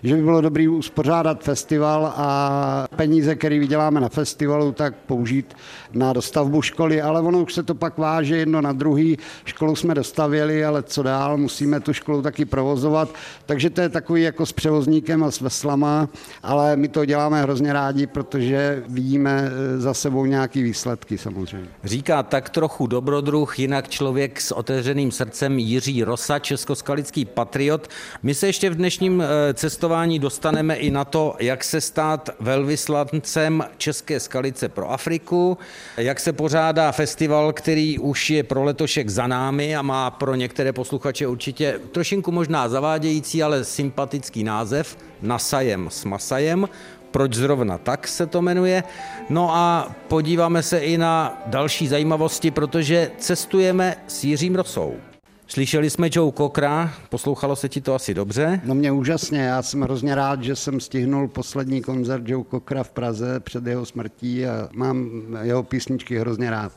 že 0.04 0.16
by 0.16 0.22
bylo 0.22 0.42
dobré 0.42 0.70
uspořádat 0.70 1.44
festival 1.44 2.14
a 2.16 2.88
peníze, 2.96 3.36
které 3.36 3.60
vyděláme 3.60 4.02
na 4.02 4.10
festivalu, 4.10 4.72
tak 4.72 4.96
použít 4.96 5.56
na 5.94 6.14
dostavbu 6.14 6.62
školy, 6.62 7.02
ale 7.02 7.22
ono 7.22 7.44
už 7.44 7.54
se 7.54 7.64
to 7.64 7.76
pak 7.76 7.98
váže 7.98 8.38
jedno 8.38 8.62
na 8.62 8.74
druhý. 8.74 9.18
Školu 9.46 9.76
jsme 9.76 9.96
dostavěli, 9.96 10.66
ale 10.66 10.84
co 10.84 11.04
dál, 11.04 11.38
musíme 11.38 11.80
tu 11.80 11.94
školu 11.94 12.22
taky 12.22 12.46
provozovat, 12.46 13.10
takže 13.46 13.70
to 13.70 13.82
je 13.82 13.90
takový 13.90 14.22
jako 14.24 14.46
s 14.46 14.52
převozníkem 14.52 15.24
a 15.24 15.32
s 15.32 15.42
veslama, 15.42 16.10
ale 16.44 16.76
my 16.76 16.88
to 16.88 17.06
děláme 17.06 17.42
hrozně 17.42 17.74
rádi, 17.74 18.08
protože 18.08 18.84
vidíme 18.88 19.52
eh, 19.52 19.80
za 19.80 19.94
sebou 19.94 20.26
nějaký 20.26 20.64
výsledky 20.64 21.18
samozřejmě. 21.18 21.68
Říká 21.84 22.24
tak 22.24 22.50
trochu 22.50 22.88
dobrodruh, 22.88 23.60
jinak 23.60 23.90
člověk 23.90 24.42
s 24.42 24.52
otevřeným 24.52 25.12
srdcem 25.12 25.60
Jiří 25.60 26.04
Rosa, 26.04 26.40
českoskalický 26.40 27.26
patriot. 27.26 27.88
My 28.24 28.34
se 28.34 28.48
ještě 28.48 28.70
v 28.70 28.76
dnešním 28.76 29.22
eh, 29.22 29.54
cestování 29.90 30.20
dostaneme 30.20 30.76
i 30.76 30.92
na 30.92 31.06
to, 31.06 31.36
jak 31.40 31.64
se 31.64 31.82
stát 31.82 32.30
velvyslancem 32.40 33.64
České 33.78 34.20
skalice 34.20 34.70
pro 34.70 34.92
Afriku, 34.92 35.58
jak 35.98 36.20
se 36.20 36.34
pořádá 36.34 36.92
festival, 36.92 37.54
který 37.54 38.00
už 38.00 38.30
je 38.30 38.44
pro 38.44 38.64
letošek 38.64 39.10
za 39.10 39.28
námi 39.28 39.76
a 39.76 39.82
má 39.82 40.12
pro 40.12 40.36
některé 40.36 40.74
posluchače 40.74 41.28
určitě 41.28 41.80
trošinku 41.92 42.32
možná 42.32 42.70
zavádějící, 42.70 43.44
ale 43.44 43.64
sympatický 43.64 44.44
název 44.44 44.98
Nasajem 45.22 45.90
s 45.90 46.06
Masajem. 46.06 46.70
Proč 47.12 47.34
zrovna 47.34 47.78
tak 47.78 48.08
se 48.08 48.26
to 48.26 48.42
jmenuje? 48.42 48.84
No 49.30 49.56
a 49.56 49.92
podíváme 50.08 50.64
se 50.64 50.80
i 50.80 50.98
na 50.98 51.42
další 51.46 51.88
zajímavosti, 51.88 52.52
protože 52.52 53.12
cestujeme 53.18 53.96
s 54.08 54.24
Jiřím 54.24 54.56
Rosou. 54.56 55.09
Slyšeli 55.52 55.90
jsme 55.90 56.10
Joe 56.12 56.32
Cockra, 56.32 56.94
poslouchalo 57.10 57.56
se 57.56 57.70
ti 57.70 57.82
to 57.82 57.96
asi 57.96 58.14
dobře? 58.14 58.62
No 58.64 58.76
mě 58.76 58.92
úžasně, 58.92 59.40
já 59.42 59.62
jsem 59.62 59.82
hrozně 59.82 60.16
rád, 60.16 60.44
že 60.44 60.56
jsem 60.56 60.80
stihnul 60.80 61.28
poslední 61.28 61.82
koncert 61.82 62.24
Joe 62.26 62.46
Cockra 62.52 62.84
v 62.84 62.92
Praze 62.92 63.40
před 63.40 63.68
jeho 63.68 63.86
smrtí 63.86 64.46
a 64.46 64.70
mám 64.74 65.10
jeho 65.42 65.64
písničky 65.64 66.20
hrozně 66.20 66.50
rád. 66.50 66.72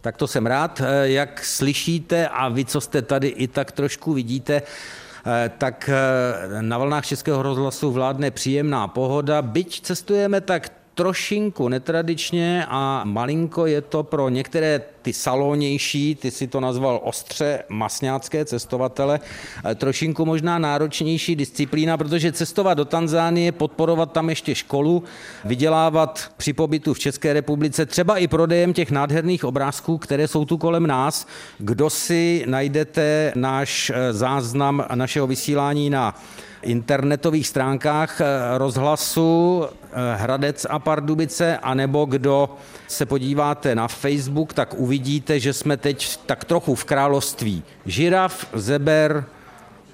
Tak 0.00 0.16
to 0.16 0.26
jsem 0.26 0.46
rád. 0.46 0.80
Eh, 0.84 1.08
jak 1.08 1.44
slyšíte 1.44 2.28
a 2.28 2.48
vy, 2.48 2.64
co 2.64 2.80
jste 2.80 3.02
tady 3.02 3.28
i 3.28 3.48
tak 3.48 3.72
trošku 3.72 4.12
vidíte, 4.12 4.62
eh, 5.26 5.50
tak 5.58 5.90
eh, 5.92 6.62
na 6.62 6.78
vlnách 6.78 7.06
Českého 7.06 7.42
rozhlasu 7.42 7.92
vládne 7.92 8.30
příjemná 8.30 8.88
pohoda. 8.88 9.42
Byť 9.42 9.80
cestujeme 9.80 10.40
tak 10.40 10.72
trošinku 10.94 11.68
netradičně 11.68 12.66
a 12.68 13.02
malinko 13.04 13.66
je 13.66 13.80
to 13.80 14.02
pro 14.02 14.28
některé 14.28 14.82
ty 15.02 15.12
salónější, 15.12 16.14
ty 16.14 16.30
si 16.30 16.46
to 16.46 16.60
nazval 16.60 17.00
ostře 17.04 17.62
masňácké 17.68 18.44
cestovatele, 18.44 19.20
trošinku 19.74 20.24
možná 20.24 20.58
náročnější 20.58 21.36
disciplína, 21.36 21.96
protože 21.96 22.32
cestovat 22.32 22.78
do 22.78 22.84
Tanzánie, 22.84 23.52
podporovat 23.52 24.12
tam 24.12 24.28
ještě 24.28 24.54
školu, 24.54 25.04
vydělávat 25.44 26.32
při 26.36 26.52
pobytu 26.52 26.94
v 26.94 26.98
České 26.98 27.32
republice, 27.32 27.86
třeba 27.86 28.18
i 28.18 28.28
prodejem 28.28 28.72
těch 28.72 28.90
nádherných 28.90 29.44
obrázků, 29.44 29.98
které 29.98 30.28
jsou 30.28 30.44
tu 30.44 30.58
kolem 30.58 30.86
nás. 30.86 31.26
Kdo 31.58 31.90
si 31.90 32.44
najdete 32.46 33.32
náš 33.34 33.90
eh, 33.94 34.12
záznam 34.12 34.84
našeho 34.94 35.26
vysílání 35.26 35.90
na 35.90 36.14
internetových 36.64 37.48
stránkách 37.48 38.20
eh, 38.20 38.24
rozhlasu 38.58 39.64
eh, 39.64 40.16
Hradec 40.16 40.66
a 40.70 40.78
Pardubice, 40.78 41.58
anebo 41.58 42.04
kdo 42.04 42.50
se 42.88 43.06
podíváte 43.06 43.74
na 43.74 43.88
Facebook, 43.88 44.52
tak 44.52 44.74
uvidíte, 44.74 45.40
že 45.40 45.52
jsme 45.52 45.76
teď 45.76 46.16
tak 46.26 46.44
trochu 46.44 46.74
v 46.74 46.84
království. 46.84 47.62
Žiraf, 47.86 48.46
zeber, 48.52 49.24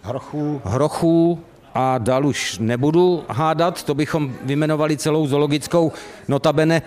hrochů, 0.02 0.62
hrochů 0.64 1.40
a 1.74 1.98
dál 1.98 2.26
už 2.26 2.58
nebudu 2.58 3.24
hádat, 3.28 3.82
to 3.82 3.94
bychom 3.94 4.34
vymenovali 4.42 4.96
celou 4.96 5.26
zoologickou 5.26 5.92
notabene 6.28 6.82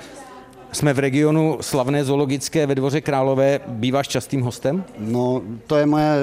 jsme 0.73 0.93
v 0.93 0.99
regionu 0.99 1.57
slavné 1.61 2.03
zoologické 2.03 2.67
ve 2.67 2.75
Dvoře 2.75 3.01
Králové. 3.01 3.59
Býváš 3.67 4.07
častým 4.07 4.41
hostem? 4.41 4.83
No, 4.99 5.41
to 5.67 5.75
je 5.75 5.85
moje 5.85 6.15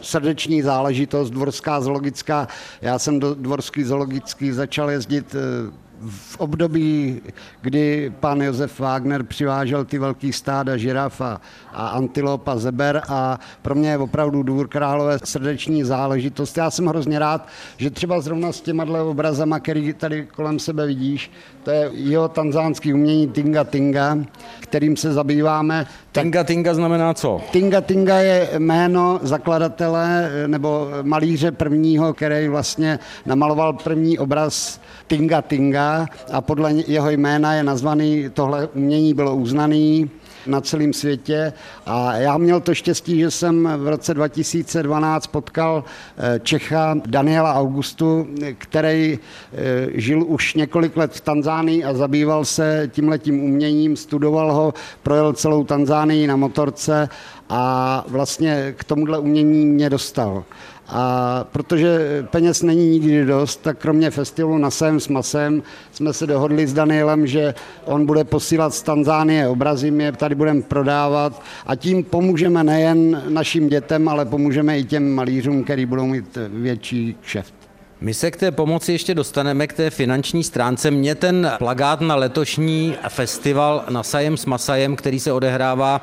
srdeční 0.00 0.62
záležitost, 0.62 1.30
dvorská 1.30 1.80
zoologická. 1.80 2.48
Já 2.82 2.98
jsem 2.98 3.20
do 3.20 3.34
dvorský 3.34 3.84
zoologický 3.84 4.52
začal 4.52 4.90
jezdit 4.90 5.34
eh, 5.34 5.72
v 6.08 6.40
období, 6.40 7.20
kdy 7.60 8.12
pan 8.20 8.42
Josef 8.42 8.80
Wagner 8.80 9.22
přivážel 9.22 9.84
ty 9.84 9.98
velký 9.98 10.32
stáda 10.32 10.76
žiraf 10.76 11.20
a, 11.20 11.40
a 11.72 11.88
antilop 11.88 12.48
a 12.48 12.58
zeber 12.58 13.02
a 13.08 13.38
pro 13.62 13.74
mě 13.74 13.90
je 13.90 13.98
opravdu 13.98 14.42
Dvůr 14.42 14.68
Králové 14.68 15.18
srdeční 15.24 15.84
záležitost. 15.84 16.56
Já 16.56 16.70
jsem 16.70 16.86
hrozně 16.86 17.18
rád, 17.18 17.48
že 17.76 17.90
třeba 17.90 18.20
zrovna 18.20 18.52
s 18.52 18.60
těma 18.60 18.84
obrazama, 19.02 19.60
který 19.60 19.92
tady 19.92 20.26
kolem 20.26 20.58
sebe 20.58 20.86
vidíš, 20.86 21.30
to 21.62 21.70
je 21.70 21.90
jeho 21.92 22.28
tanzánský 22.28 22.94
umění 22.94 23.28
Tinga 23.28 23.64
Tinga, 23.64 24.18
kterým 24.60 24.96
se 24.96 25.12
zabýváme. 25.12 25.86
Tinga 26.12 26.44
Tinga 26.44 26.74
znamená 26.74 27.14
co? 27.14 27.40
Tinga 27.50 27.80
Tinga 27.80 28.18
je 28.18 28.48
jméno 28.58 29.20
zakladatele 29.22 30.30
nebo 30.46 30.88
malíře 31.02 31.52
prvního, 31.52 32.14
který 32.14 32.48
vlastně 32.48 32.98
namaloval 33.26 33.72
první 33.72 34.18
obraz 34.18 34.80
Tinga 35.06 35.42
Tinga 35.42 35.91
a 36.32 36.40
podle 36.40 36.72
jeho 36.72 37.10
jména 37.10 37.54
je 37.54 37.62
nazvaný, 37.62 38.30
tohle 38.34 38.68
umění 38.74 39.14
bylo 39.14 39.36
uznaný 39.36 40.10
na 40.46 40.60
celém 40.60 40.92
světě. 40.92 41.52
A 41.86 42.14
já 42.16 42.38
měl 42.38 42.60
to 42.60 42.74
štěstí, 42.74 43.18
že 43.20 43.30
jsem 43.30 43.68
v 43.76 43.88
roce 43.88 44.14
2012 44.14 45.26
potkal 45.26 45.84
eh, 46.18 46.40
Čecha 46.42 46.94
Daniela 47.06 47.54
Augustu, 47.54 48.26
který 48.58 49.18
eh, 49.18 49.58
žil 49.94 50.24
už 50.26 50.54
několik 50.54 50.96
let 50.96 51.12
v 51.12 51.20
Tanzánii 51.20 51.84
a 51.84 51.94
zabýval 51.94 52.44
se 52.44 52.90
tímhletím 52.92 53.44
uměním, 53.44 53.96
studoval 53.96 54.52
ho, 54.52 54.74
projel 55.02 55.32
celou 55.32 55.64
Tanzánii 55.64 56.26
na 56.26 56.36
motorce 56.36 57.08
a 57.48 58.04
vlastně 58.08 58.74
k 58.76 58.84
tomuhle 58.84 59.18
umění 59.18 59.66
mě 59.66 59.90
dostal. 59.90 60.44
A 60.88 61.44
protože 61.52 61.98
peněz 62.30 62.62
není 62.62 62.90
nikdy 62.90 63.24
dost, 63.24 63.56
tak 63.62 63.78
kromě 63.78 64.10
festivalu 64.10 64.58
na 64.58 64.70
Sem 64.70 65.00
s 65.00 65.08
Masem 65.08 65.62
jsme 65.92 66.12
se 66.12 66.26
dohodli 66.26 66.66
s 66.66 66.72
Danielem, 66.72 67.26
že 67.26 67.54
on 67.84 68.06
bude 68.06 68.24
posílat 68.24 68.74
z 68.74 68.82
Tanzánie 68.82 69.48
obrazy, 69.48 69.90
my 69.90 70.04
je 70.04 70.12
tady 70.12 70.34
budeme 70.34 70.62
prodávat 70.62 71.42
a 71.66 71.76
tím 71.76 72.04
pomůžeme 72.04 72.64
nejen 72.64 73.22
našim 73.28 73.68
dětem, 73.68 74.08
ale 74.08 74.24
pomůžeme 74.24 74.78
i 74.78 74.84
těm 74.84 75.14
malířům, 75.14 75.64
který 75.64 75.86
budou 75.86 76.06
mít 76.06 76.38
větší 76.48 77.16
kšeft. 77.20 77.54
My 78.00 78.14
se 78.14 78.30
k 78.30 78.36
té 78.36 78.50
pomoci 78.50 78.92
ještě 78.92 79.14
dostaneme 79.14 79.66
k 79.66 79.72
té 79.72 79.90
finanční 79.90 80.44
stránce. 80.44 80.90
Mě 80.90 81.14
ten 81.14 81.52
plagát 81.58 82.00
na 82.00 82.14
letošní 82.14 82.94
festival 83.08 83.84
na 83.90 84.02
Sajem 84.02 84.36
s 84.36 84.46
Masajem, 84.46 84.96
který 84.96 85.20
se 85.20 85.32
odehrává 85.32 86.00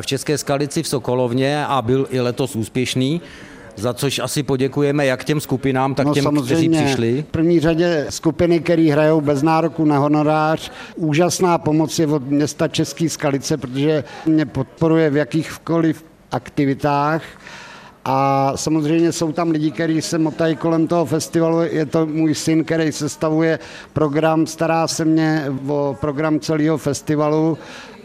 v 0.00 0.06
České 0.06 0.38
skalici 0.38 0.82
v 0.82 0.88
Sokolovně 0.88 1.66
a 1.66 1.82
byl 1.82 2.06
i 2.10 2.20
letos 2.20 2.56
úspěšný, 2.56 3.20
za 3.78 3.94
což 3.94 4.18
asi 4.18 4.42
poděkujeme 4.42 5.06
jak 5.06 5.24
těm 5.24 5.40
skupinám, 5.40 5.94
tak 5.94 6.06
no, 6.06 6.14
těm, 6.14 6.42
kteří 6.44 6.68
přišli. 6.68 7.24
V 7.28 7.30
první 7.30 7.60
řadě 7.60 8.06
skupiny, 8.10 8.60
které 8.60 8.92
hrajou 8.92 9.20
bez 9.20 9.42
nároku 9.42 9.84
na 9.84 9.98
honorář. 9.98 10.72
Úžasná 10.96 11.58
pomoc 11.58 11.98
je 11.98 12.06
od 12.06 12.30
města 12.30 12.68
Český 12.68 13.08
Skalice, 13.08 13.56
protože 13.56 14.04
mě 14.26 14.46
podporuje 14.46 15.10
v 15.10 15.16
jakýchkoliv 15.16 16.04
aktivitách 16.32 17.22
a 18.04 18.52
samozřejmě 18.56 19.12
jsou 19.12 19.32
tam 19.32 19.50
lidi, 19.50 19.70
kteří 19.70 20.02
se 20.02 20.18
motají 20.18 20.56
kolem 20.56 20.86
toho 20.86 21.04
festivalu. 21.04 21.60
Je 21.62 21.86
to 21.86 22.06
můj 22.06 22.34
syn, 22.34 22.64
který 22.64 22.92
sestavuje 22.92 23.58
program, 23.92 24.46
stará 24.46 24.88
se 24.88 25.04
mě 25.04 25.44
o 25.68 25.96
program 26.00 26.40
celého 26.40 26.78
festivalu 26.78 27.58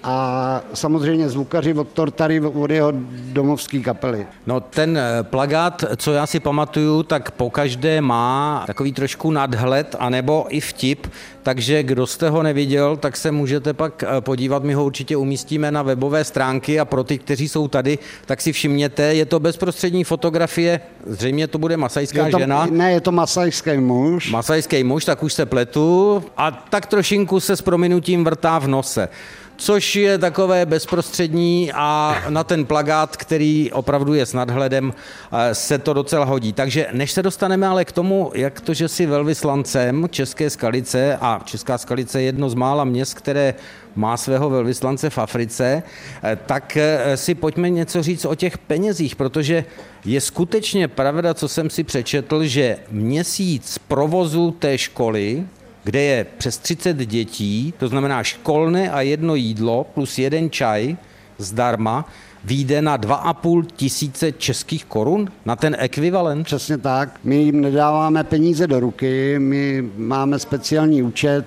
a 0.03 0.62
samozřejmě 0.74 1.29
zvukaři 1.29 1.74
od 1.74 1.88
Tortary 1.88 2.39
od 2.39 2.72
jeho 2.72 2.93
domovské 3.10 3.79
kapely. 3.79 4.27
No 4.45 4.60
ten 4.60 4.98
eh, 4.98 5.24
plagát, 5.24 5.86
co 5.98 6.13
já 6.13 6.27
si 6.27 6.39
pamatuju, 6.39 7.03
tak 7.03 7.31
po 7.31 7.50
každé 7.50 8.01
má 8.01 8.63
takový 8.67 8.93
trošku 8.93 9.31
nadhled, 9.31 9.95
anebo 10.00 10.45
i 10.50 10.60
vtip, 10.60 11.07
takže 11.43 11.83
kdo 11.83 12.07
jste 12.07 12.29
ho 12.29 12.43
neviděl, 12.43 12.98
tak 12.98 13.17
se 13.17 13.31
můžete 13.31 13.74
pak 13.74 14.03
eh, 14.03 14.22
podívat, 14.22 14.63
my 14.63 14.74
ho 14.74 14.86
určitě 14.86 15.17
umístíme 15.17 15.72
na 15.72 15.81
webové 15.81 16.24
stránky 16.24 16.79
a 16.79 16.86
pro 16.86 17.03
ty, 17.03 17.17
kteří 17.17 17.50
jsou 17.50 17.67
tady, 17.67 18.00
tak 18.25 18.41
si 18.41 18.51
všimněte, 18.51 19.03
je 19.03 19.25
to 19.25 19.39
bezprostřední 19.39 20.03
fotografie, 20.03 20.79
zřejmě 21.05 21.48
to 21.48 21.57
bude 21.57 21.77
masajská 21.77 22.25
je 22.25 22.31
to, 22.31 22.39
žena. 22.39 22.67
Ne, 22.72 22.91
je 22.91 23.01
to 23.01 23.12
masajský 23.12 23.77
muž. 23.77 24.31
Masajský 24.31 24.83
muž, 24.83 25.05
tak 25.05 25.24
už 25.24 25.33
se 25.33 25.45
pletu 25.45 26.24
a 26.38 26.51
tak 26.51 26.86
trošinku 26.86 27.39
se 27.39 27.55
s 27.55 27.62
prominutím 27.62 28.24
vrtá 28.24 28.60
v 28.60 28.67
nose 28.67 29.10
což 29.55 29.95
je 29.95 30.17
takové 30.17 30.65
bezprostřední 30.65 31.72
a 31.74 32.22
na 32.29 32.43
ten 32.43 32.65
plagát, 32.65 33.17
který 33.17 33.72
opravdu 33.72 34.13
je 34.13 34.25
s 34.25 34.33
nadhledem, 34.33 34.93
eh, 35.31 35.55
se 35.55 35.77
to 35.77 35.93
docela 35.93 36.25
hodí. 36.25 36.53
Takže 36.53 36.88
než 36.91 37.12
se 37.12 37.24
dostaneme 37.24 37.67
ale 37.67 37.86
k 37.86 37.91
tomu, 37.91 38.31
jak 38.36 38.62
to, 38.62 38.74
že 38.74 38.88
si 38.88 39.05
velvyslancem 39.05 40.07
České 40.10 40.50
skalice 40.50 41.17
a 41.22 41.41
Česká 41.45 41.77
skalice 41.77 42.22
je 42.22 42.25
jedno 42.25 42.50
z 42.50 42.53
mála 42.53 42.83
měst, 42.83 43.13
které 43.13 43.53
má 43.95 44.17
svého 44.17 44.50
velvyslance 44.50 45.10
v 45.10 45.17
Africe, 45.17 45.83
eh, 46.24 46.38
tak 46.45 46.77
eh, 46.77 47.17
si 47.17 47.36
pojďme 47.36 47.69
něco 47.69 48.03
říct 48.03 48.25
o 48.25 48.36
těch 48.36 48.57
penězích, 48.57 49.15
protože 49.15 49.65
je 50.05 50.22
skutečně 50.22 50.88
pravda, 50.88 51.33
co 51.33 51.48
jsem 51.48 51.69
si 51.69 51.83
přečetl, 51.83 52.43
že 52.43 52.77
měsíc 52.91 53.77
provozu 53.88 54.51
té 54.51 54.77
školy 54.77 55.43
kde 55.83 56.01
je 56.01 56.25
přes 56.37 56.57
30 56.57 56.97
dětí, 56.97 57.73
to 57.77 57.87
znamená 57.87 58.23
školné 58.23 58.91
a 58.91 59.01
jedno 59.01 59.35
jídlo 59.35 59.83
plus 59.93 60.17
jeden 60.17 60.49
čaj 60.49 60.95
zdarma, 61.37 62.05
výjde 62.43 62.81
na 62.81 62.97
2,5 62.97 63.65
tisíce 63.75 64.31
českých 64.31 64.85
korun 64.85 65.31
na 65.45 65.55
ten 65.55 65.75
ekvivalent? 65.79 66.45
Přesně 66.45 66.77
tak. 66.77 67.19
My 67.23 67.35
jim 67.35 67.61
nedáváme 67.61 68.23
peníze 68.23 68.67
do 68.67 68.79
ruky, 68.79 69.39
my 69.39 69.89
máme 69.97 70.39
speciální 70.39 71.03
účet 71.03 71.45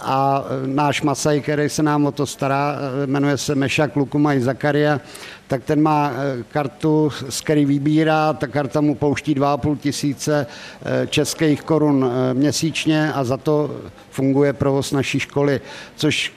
a 0.00 0.44
náš 0.66 1.02
Masaj, 1.02 1.40
který 1.40 1.68
se 1.68 1.82
nám 1.82 2.06
o 2.06 2.12
to 2.12 2.26
stará, 2.26 2.76
jmenuje 3.06 3.36
se 3.36 3.54
Meša 3.54 3.86
Klukuma 3.86 4.34
i 4.34 4.40
Zakaria, 4.40 5.00
tak 5.46 5.64
ten 5.64 5.82
má 5.82 6.12
eh, 6.12 6.44
kartu, 6.52 7.10
z 7.28 7.40
který 7.40 7.64
vybírá, 7.64 8.32
ta 8.32 8.46
karta 8.46 8.80
mu 8.80 8.94
pouští 8.94 9.34
2,5 9.34 9.76
tisíce 9.76 10.46
českých 11.08 11.62
korun 11.62 12.10
měsíčně 12.32 13.12
a 13.12 13.24
za 13.24 13.36
to 13.36 13.70
funguje 14.10 14.52
provoz 14.52 14.92
naší 14.92 15.20
školy, 15.20 15.60
což 15.96 16.32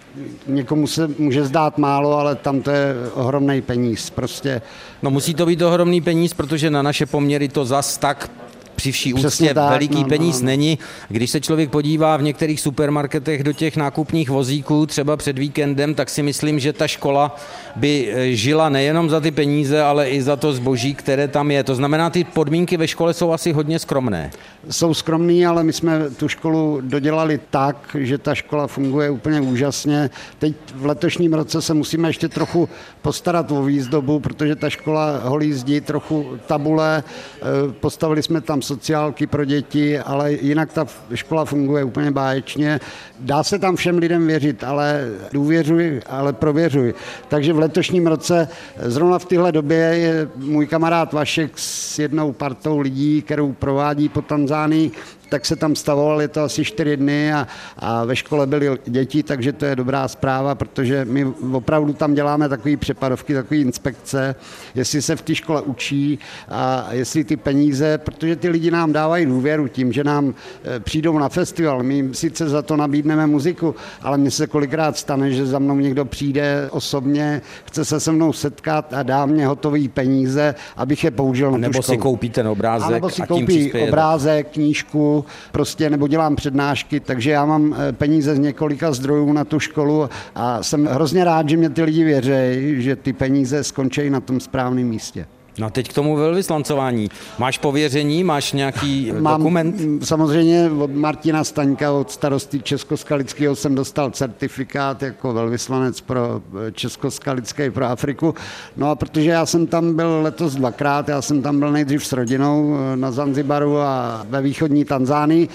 někomu 0.47 0.87
se 0.87 1.07
může 1.17 1.45
zdát 1.45 1.77
málo, 1.77 2.17
ale 2.17 2.35
tam 2.35 2.61
to 2.61 2.71
je 2.71 2.95
ohromný 3.13 3.61
peníz. 3.61 4.09
Prostě. 4.09 4.61
No 5.01 5.11
musí 5.11 5.33
to 5.33 5.45
být 5.45 5.61
ohromný 5.61 6.01
peníz, 6.01 6.33
protože 6.33 6.69
na 6.69 6.81
naše 6.81 7.05
poměry 7.05 7.47
to 7.47 7.65
zas 7.65 7.97
tak 7.97 8.31
při 8.75 8.91
vší 8.91 9.13
úctě 9.13 9.53
tak, 9.53 9.71
veliký 9.71 10.03
no, 10.03 10.09
peníz 10.09 10.35
no, 10.35 10.45
no. 10.45 10.45
není. 10.45 10.79
Když 11.09 11.29
se 11.31 11.41
člověk 11.41 11.69
podívá 11.69 12.17
v 12.17 12.23
některých 12.23 12.61
supermarketech 12.61 13.43
do 13.43 13.53
těch 13.53 13.77
nákupních 13.77 14.29
vozíků, 14.29 14.85
třeba 14.85 15.17
před 15.17 15.39
víkendem, 15.39 15.95
tak 15.95 16.09
si 16.09 16.23
myslím, 16.23 16.59
že 16.59 16.73
ta 16.73 16.87
škola 16.87 17.35
by 17.75 18.07
eh, 18.11 18.31
žila 18.31 18.69
nejenom 18.69 19.09
za 19.09 19.19
ty 19.19 19.31
peníze, 19.31 19.81
ale 19.81 20.09
i 20.09 20.21
za 20.21 20.35
to 20.35 20.53
zboží, 20.53 20.95
které 20.95 21.27
tam 21.27 21.51
je. 21.51 21.63
To 21.63 21.75
znamená, 21.75 22.09
ty 22.09 22.23
podmínky 22.23 22.77
ve 22.77 22.87
škole 22.87 23.13
jsou 23.13 23.31
asi 23.31 23.51
hodně 23.51 23.79
skromné. 23.79 24.31
Jsou 24.69 24.93
skromné, 24.93 25.45
ale 25.47 25.63
my 25.63 25.73
jsme 25.73 26.09
tu 26.09 26.27
školu 26.27 26.81
dodělali 26.81 27.39
tak, 27.49 27.95
že 27.99 28.17
ta 28.17 28.35
škola 28.35 28.67
funguje 28.67 29.09
úplně 29.09 29.41
úžasně. 29.41 30.09
Teď 30.39 30.55
v 30.75 30.85
letošním 30.85 31.33
roce 31.33 31.61
se 31.61 31.73
musíme 31.73 32.09
ještě 32.09 32.27
trochu 32.29 32.69
postarat 33.01 33.51
o 33.51 33.63
výzdobu, 33.63 34.19
protože 34.19 34.55
ta 34.55 34.69
škola 34.69 35.19
holí 35.23 35.53
zdi, 35.53 35.81
trochu 35.81 36.37
tabule, 36.47 37.03
eh, 37.03 37.43
postavili 37.79 38.23
jsme 38.23 38.41
tam 38.41 38.61
sociálky 38.61 39.27
pro 39.27 39.45
děti, 39.45 39.99
ale 39.99 40.33
jinak 40.33 40.73
ta 40.73 40.85
škola 41.13 41.45
funguje 41.45 41.83
úplně 41.83 42.11
báječně. 42.11 42.79
Dá 43.19 43.43
se 43.43 43.59
tam 43.59 43.75
všem 43.75 43.97
lidem 43.97 44.27
věřit, 44.27 44.63
ale 44.63 45.01
důvěřuj, 45.33 46.01
ale 46.05 46.33
prověřuj. 46.33 46.93
Takže 47.27 47.53
v 47.53 47.59
letošním 47.59 48.07
roce, 48.07 48.47
zrovna 48.79 49.19
v 49.19 49.25
téhle 49.25 49.51
době, 49.51 49.77
je 49.77 50.29
můj 50.35 50.67
kamarád 50.67 51.13
Vašek 51.13 51.51
s 51.55 51.99
jednou 51.99 52.31
partou 52.31 52.79
lidí, 52.79 53.21
kterou 53.21 53.53
provádí 53.53 54.09
po 54.09 54.21
Tanzánii, 54.21 54.54
Asani 54.55 54.91
tak 55.35 55.45
se 55.45 55.55
tam 55.55 55.75
stavoval, 55.75 56.21
je 56.21 56.27
to 56.27 56.41
asi 56.41 56.65
čtyři 56.65 56.97
dny 56.97 57.33
a, 57.33 57.47
a 57.79 58.05
ve 58.05 58.15
škole 58.15 58.47
byly 58.47 58.69
děti, 58.85 59.23
takže 59.23 59.53
to 59.53 59.65
je 59.65 59.75
dobrá 59.75 60.07
zpráva, 60.07 60.55
protože 60.55 61.05
my 61.05 61.25
opravdu 61.53 61.93
tam 61.93 62.13
děláme 62.13 62.49
takové 62.49 62.77
přepadovky, 62.77 63.33
takové 63.33 63.57
inspekce, 63.57 64.35
jestli 64.75 65.01
se 65.01 65.15
v 65.15 65.21
té 65.21 65.35
škole 65.35 65.61
učí 65.61 66.19
a 66.49 66.87
jestli 66.91 67.23
ty 67.23 67.37
peníze, 67.37 67.97
protože 67.97 68.35
ty 68.35 68.49
lidi 68.49 68.71
nám 68.71 68.93
dávají 68.93 69.25
důvěru 69.25 69.67
tím, 69.67 69.91
že 69.91 70.03
nám 70.03 70.33
e, 70.63 70.79
přijdou 70.79 71.19
na 71.19 71.29
festival, 71.29 71.83
my 71.83 71.95
jim 71.95 72.13
sice 72.13 72.49
za 72.49 72.61
to 72.61 72.77
nabídneme 72.77 73.27
muziku, 73.27 73.75
ale 74.01 74.17
mně 74.17 74.31
se 74.31 74.47
kolikrát 74.47 74.97
stane, 74.97 75.31
že 75.31 75.45
za 75.45 75.59
mnou 75.59 75.75
někdo 75.75 76.05
přijde 76.05 76.69
osobně, 76.71 77.41
chce 77.65 77.85
se 77.85 77.99
se 77.99 78.11
mnou 78.11 78.33
setkat 78.33 78.93
a 78.93 79.03
dá 79.03 79.25
mě 79.25 79.47
hotový 79.47 79.87
peníze, 79.87 80.55
abych 80.77 81.03
je 81.03 81.11
použil 81.11 81.51
na 81.51 81.57
nebo 81.57 81.83
si 81.83 81.97
koupí 81.97 82.29
ten 82.29 82.47
obrázek 82.47 82.87
a, 82.87 82.91
nebo 82.91 83.09
si 83.09 83.21
a 83.21 83.27
koupí 83.27 83.73
obrázek, 83.73 84.47
knížku, 84.51 85.24
prostě 85.51 85.89
nebo 85.89 86.07
dělám 86.07 86.35
přednášky, 86.35 86.99
takže 86.99 87.31
já 87.31 87.45
mám 87.45 87.75
eh, 87.77 87.93
peníze 87.93 88.35
z 88.35 88.39
několika 88.39 88.91
zdrojů 88.91 89.33
na 89.33 89.43
tu 89.43 89.59
školu 89.59 90.09
a 90.35 90.63
jsem 90.63 90.85
hrozně 90.85 91.23
rád, 91.23 91.49
že 91.49 91.57
mě 91.57 91.69
ty 91.69 91.83
lidi 91.83 92.03
věří, 92.03 92.81
že 92.81 92.95
ty 92.95 93.13
peníze 93.13 93.63
skončí 93.63 94.09
na 94.09 94.19
tom 94.19 94.39
správném 94.39 94.87
místě. 94.87 95.25
No 95.59 95.67
a 95.67 95.69
teď 95.69 95.89
k 95.89 95.93
tomu 95.93 96.15
velvyslancování. 96.15 97.09
Máš 97.39 97.57
pověření, 97.57 98.23
máš 98.23 98.53
nějaký 98.53 99.11
Mám, 99.19 99.39
dokument? 99.39 99.75
Samozřejmě 100.03 100.69
od 100.79 100.91
Martina 100.91 101.43
Staňka, 101.43 101.91
od 101.91 102.11
starosty 102.11 102.59
Českoskalického 102.59 103.55
jsem 103.55 103.75
dostal 103.75 104.11
certifikát 104.11 105.01
jako 105.01 105.33
velvyslanec 105.33 106.01
pro 106.01 106.41
eh, 106.67 106.71
Českoskalické 106.71 107.71
pro 107.71 107.85
Afriku. 107.85 108.35
No 108.77 108.89
a 108.89 108.95
protože 108.95 109.29
já 109.29 109.45
jsem 109.45 109.67
tam 109.67 109.95
byl 109.95 110.21
letos 110.21 110.55
dvakrát, 110.55 111.09
já 111.09 111.21
jsem 111.21 111.41
tam 111.41 111.59
byl 111.59 111.71
nejdřív 111.71 112.05
s 112.05 112.13
rodinou 112.13 112.75
eh, 112.75 112.95
na 112.97 113.11
Zanzibaru 113.11 113.79
a 113.79 114.25
ve 114.29 114.41
východní 114.41 114.85
Tanzánii 114.85 115.47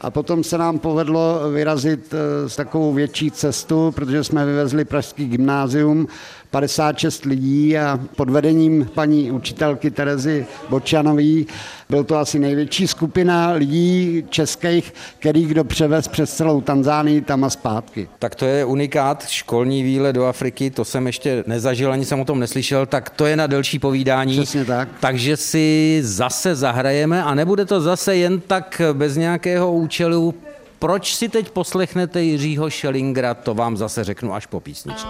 a 0.00 0.10
potom 0.10 0.44
se 0.44 0.58
nám 0.58 0.78
povedlo 0.78 1.40
vyrazit 1.52 2.14
eh, 2.14 2.48
s 2.48 2.56
takovou 2.56 2.92
větší 2.92 3.30
cestu, 3.30 3.92
protože 3.94 4.24
jsme 4.24 4.46
vyvezli 4.46 4.84
Pražský 4.84 5.26
gymnázium 5.28 6.08
56 6.60 7.24
lidí 7.24 7.78
a 7.78 8.00
pod 8.16 8.30
vedením 8.30 8.90
paní 8.94 9.30
učitelky 9.30 9.90
Terezy 9.90 10.46
Bočanové 10.68 11.44
byl 11.88 12.04
to 12.04 12.16
asi 12.16 12.38
největší 12.38 12.86
skupina 12.86 13.52
lidí 13.52 14.24
českých, 14.30 14.94
který 15.18 15.44
kdo 15.44 15.64
převez 15.64 16.08
přes 16.08 16.36
celou 16.36 16.60
Tanzánii 16.60 17.20
tam 17.20 17.44
a 17.44 17.50
zpátky. 17.50 18.08
Tak 18.18 18.34
to 18.34 18.44
je 18.44 18.64
unikát, 18.64 19.28
školní 19.28 19.82
výlet 19.82 20.12
do 20.12 20.24
Afriky, 20.24 20.70
to 20.70 20.84
jsem 20.84 21.06
ještě 21.06 21.44
nezažil, 21.46 21.92
ani 21.92 22.04
jsem 22.04 22.20
o 22.20 22.24
tom 22.24 22.40
neslyšel, 22.40 22.86
tak 22.86 23.10
to 23.10 23.26
je 23.26 23.36
na 23.36 23.46
delší 23.46 23.78
povídání. 23.78 24.32
Přesně 24.32 24.64
tak. 24.64 24.88
Takže 25.00 25.36
si 25.36 25.98
zase 26.02 26.54
zahrajeme 26.54 27.24
a 27.24 27.34
nebude 27.34 27.64
to 27.64 27.80
zase 27.80 28.16
jen 28.16 28.40
tak 28.40 28.82
bez 28.92 29.16
nějakého 29.16 29.72
účelu. 29.72 30.34
Proč 30.78 31.14
si 31.14 31.28
teď 31.28 31.50
poslechnete 31.50 32.22
Jiřího 32.22 32.70
Šelingra, 32.70 33.34
to 33.34 33.54
vám 33.54 33.76
zase 33.76 34.04
řeknu 34.04 34.34
až 34.34 34.46
po 34.46 34.60
písničce. 34.60 35.06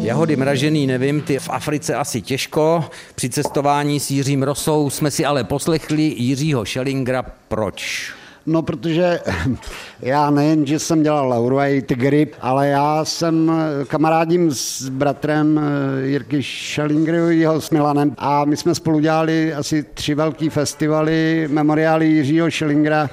Jahody 0.00 0.36
mražený 0.36 0.86
nevím, 0.86 1.20
ty 1.20 1.38
v 1.38 1.48
Africe 1.50 1.94
asi 1.94 2.22
těžko. 2.22 2.84
Při 3.14 3.30
cestování 3.30 4.00
s 4.00 4.10
Jiřím 4.10 4.42
Rosou 4.42 4.90
jsme 4.90 5.10
si 5.10 5.24
ale 5.24 5.44
poslechli 5.44 6.02
Jiřího 6.02 6.66
Schellingra. 6.66 7.24
Proč? 7.48 8.12
No, 8.46 8.62
protože 8.62 9.20
já 10.02 10.30
nejen, 10.30 10.66
že 10.66 10.78
jsem 10.78 11.02
dělal 11.02 11.28
Lauru 11.28 11.60
a 11.60 11.82
tygry, 11.86 12.28
ale 12.40 12.68
já 12.68 13.04
jsem 13.04 13.52
kamarádím 13.86 14.50
s 14.54 14.88
bratrem 14.88 15.60
eh, 15.60 16.06
Jirky 16.06 16.42
Schellingerovýho 16.42 17.60
s 17.60 17.70
Milanem 17.70 18.14
a 18.18 18.44
my 18.44 18.56
jsme 18.56 18.74
spolu 18.74 19.00
dělali 19.00 19.54
asi 19.54 19.82
tři 19.82 20.14
velký 20.14 20.50
festivaly, 20.50 21.48
memoriály 21.50 22.06
Jiřího 22.06 22.50
Schellingera 22.50 23.10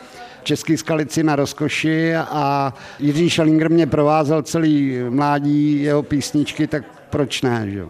Český 0.48 0.78
skalici 0.78 1.24
na 1.24 1.36
rozkoši 1.36 2.16
a 2.16 2.74
Jiří 3.00 3.30
Schellinger 3.30 3.72
mě 3.72 3.88
provázel 3.88 4.42
celý 4.42 4.98
mládí, 5.10 5.84
jeho 5.84 6.04
písničky, 6.04 6.68
tak 6.68 6.84
proč 7.10 7.42
ne, 7.42 7.70
že 7.70 7.80
jo? 7.80 7.90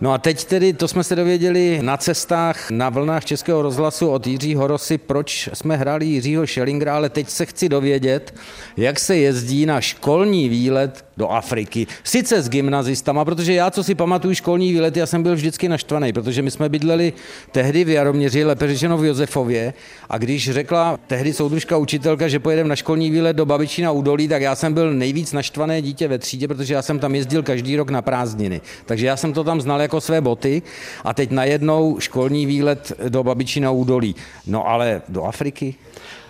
No 0.00 0.12
a 0.12 0.18
teď 0.18 0.44
tedy, 0.44 0.72
to 0.72 0.88
jsme 0.88 1.04
se 1.04 1.16
dověděli 1.16 1.78
na 1.82 1.96
cestách, 1.96 2.70
na 2.70 2.88
vlnách 2.88 3.24
Českého 3.24 3.62
rozhlasu 3.62 4.08
od 4.08 4.26
Jiřího 4.26 4.66
Rosy, 4.66 4.98
proč 4.98 5.48
jsme 5.54 5.76
hráli 5.76 6.06
Jiřího 6.06 6.46
Schellingra, 6.46 6.96
ale 6.96 7.08
teď 7.08 7.28
se 7.28 7.46
chci 7.46 7.68
dovědět, 7.68 8.34
jak 8.76 9.00
se 9.00 9.16
jezdí 9.16 9.66
na 9.66 9.80
školní 9.80 10.48
výlet 10.48 11.04
do 11.16 11.28
Afriky. 11.28 11.86
Sice 12.04 12.42
s 12.42 12.48
gymnazistama, 12.48 13.24
protože 13.24 13.52
já, 13.52 13.70
co 13.70 13.84
si 13.84 13.94
pamatuju 13.94 14.34
školní 14.34 14.72
výlet, 14.72 14.96
já 14.96 15.06
jsem 15.06 15.22
byl 15.22 15.34
vždycky 15.34 15.68
naštvaný, 15.68 16.12
protože 16.12 16.42
my 16.42 16.50
jsme 16.50 16.68
bydleli 16.68 17.12
tehdy 17.52 17.84
v 17.84 17.88
Jaroměři, 17.88 18.44
lépe 18.44 18.66
řečeno 18.66 18.98
v 18.98 19.04
Josefově, 19.04 19.74
a 20.10 20.18
když 20.18 20.50
řekla 20.50 20.98
tehdy 21.06 21.32
soudružka 21.32 21.76
učitelka, 21.76 22.28
že 22.28 22.38
pojedeme 22.38 22.68
na 22.68 22.76
školní 22.76 23.10
výlet 23.10 23.36
do 23.36 23.46
Babičína 23.46 23.90
údolí, 23.90 24.28
tak 24.28 24.42
já 24.42 24.54
jsem 24.54 24.74
byl 24.74 24.94
nejvíc 24.94 25.32
naštvané 25.32 25.82
dítě 25.82 26.08
ve 26.08 26.18
třídě, 26.18 26.48
protože 26.48 26.74
já 26.74 26.82
jsem 26.82 26.98
tam 26.98 27.14
jezdil 27.14 27.42
každý 27.42 27.76
rok 27.76 27.90
na 27.90 28.02
prázdniny. 28.02 28.60
Takže 28.86 29.06
já 29.06 29.16
jsem 29.16 29.32
to 29.32 29.44
tam 29.44 29.60
znal 29.60 29.78
jako 29.84 30.00
své 30.00 30.20
boty 30.20 30.62
a 31.04 31.14
teď 31.14 31.30
najednou 31.30 32.00
školní 32.00 32.46
výlet 32.46 32.92
do 33.08 33.22
Babičína 33.22 33.70
údolí. 33.70 34.14
No 34.46 34.68
ale 34.68 35.02
do 35.08 35.24
Afriky? 35.24 35.74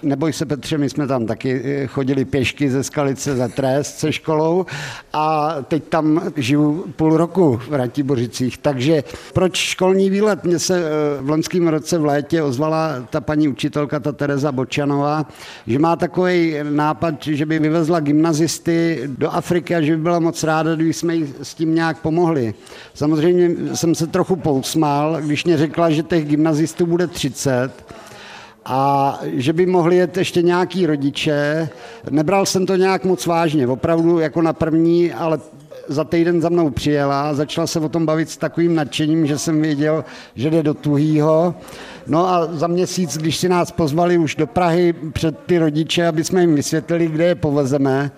Neboj 0.04 0.32
se 0.32 0.46
Petře, 0.46 0.78
my 0.78 0.90
jsme 0.90 1.06
tam 1.06 1.26
taky 1.26 1.62
eh, 1.64 1.86
chodili 1.86 2.24
pěšky 2.24 2.70
ze 2.70 2.84
Skalice 2.84 3.36
za 3.36 3.48
trest 3.48 3.98
se 3.98 4.12
školou 4.12 4.66
a 5.12 5.56
teď 5.68 5.84
tam 5.84 6.22
žiju 6.36 6.84
půl 6.96 7.16
roku 7.16 7.60
v 7.68 7.74
Ratibořicích. 7.74 8.58
Takže 8.58 9.04
proč 9.32 9.56
školní 9.56 10.10
výlet? 10.10 10.44
Mně 10.44 10.58
se 10.58 10.78
eh, 10.78 11.22
v 11.22 11.30
loňském 11.30 11.68
roce 11.68 11.98
v 11.98 12.04
létě 12.04 12.42
ozvala 12.42 13.06
ta 13.10 13.20
paní 13.20 13.48
učitelka, 13.48 14.00
ta 14.00 14.12
Tereza 14.12 14.52
Bočanová, 14.52 15.26
že 15.66 15.78
má 15.78 15.96
takový 15.96 16.56
nápad, 16.62 17.14
že 17.22 17.46
by 17.46 17.58
vyvezla 17.58 18.00
gymnazisty 18.00 19.02
do 19.06 19.30
Afriky 19.30 19.74
a 19.74 19.80
že 19.80 19.96
by 19.96 20.02
byla 20.02 20.18
moc 20.18 20.44
ráda, 20.44 20.74
kdyby 20.74 20.92
jsme 20.92 21.14
jí 21.14 21.34
s 21.42 21.54
tím 21.54 21.74
nějak 21.74 21.98
pomohli. 21.98 22.54
Samozřejmě 22.94 23.76
jsem 23.76 23.94
se 23.94 24.06
trochu 24.06 24.36
pousmál, 24.36 25.16
když 25.20 25.44
mě 25.44 25.56
řekla, 25.56 25.90
že 25.90 26.02
těch 26.02 26.28
gymnazistů 26.28 26.86
bude 26.86 27.06
30, 27.06 27.70
a 28.64 29.18
že 29.22 29.52
by 29.52 29.66
mohli 29.66 29.96
jet 29.96 30.16
ještě 30.16 30.42
nějaký 30.42 30.86
rodiče. 30.86 31.68
Nebral 32.10 32.46
jsem 32.46 32.66
to 32.66 32.76
nějak 32.76 33.04
moc 33.04 33.26
vážně, 33.26 33.66
opravdu 33.66 34.18
jako 34.18 34.42
na 34.42 34.52
první, 34.52 35.12
ale 35.12 35.38
za 35.88 36.04
týden 36.04 36.40
za 36.40 36.48
mnou 36.48 36.70
přijela, 36.70 37.34
začala 37.34 37.66
se 37.66 37.80
o 37.80 37.88
tom 37.88 38.06
bavit 38.06 38.30
s 38.30 38.36
takovým 38.36 38.74
nadšením, 38.74 39.26
že 39.26 39.38
jsem 39.38 39.62
věděl, 39.62 40.04
že 40.34 40.50
jde 40.50 40.62
do 40.62 40.74
Tuhýho. 40.74 41.54
No 42.06 42.28
a 42.28 42.48
za 42.52 42.66
měsíc, 42.66 43.18
když 43.18 43.36
si 43.36 43.48
nás 43.48 43.70
pozvali 43.70 44.18
už 44.18 44.34
do 44.34 44.46
Prahy 44.46 44.94
před 45.12 45.38
ty 45.46 45.58
rodiče, 45.58 46.06
aby 46.06 46.24
jsme 46.24 46.40
jim 46.40 46.54
vysvětlili, 46.54 47.06
kde 47.06 47.24
je 47.24 47.34
povezeme, 47.34 48.10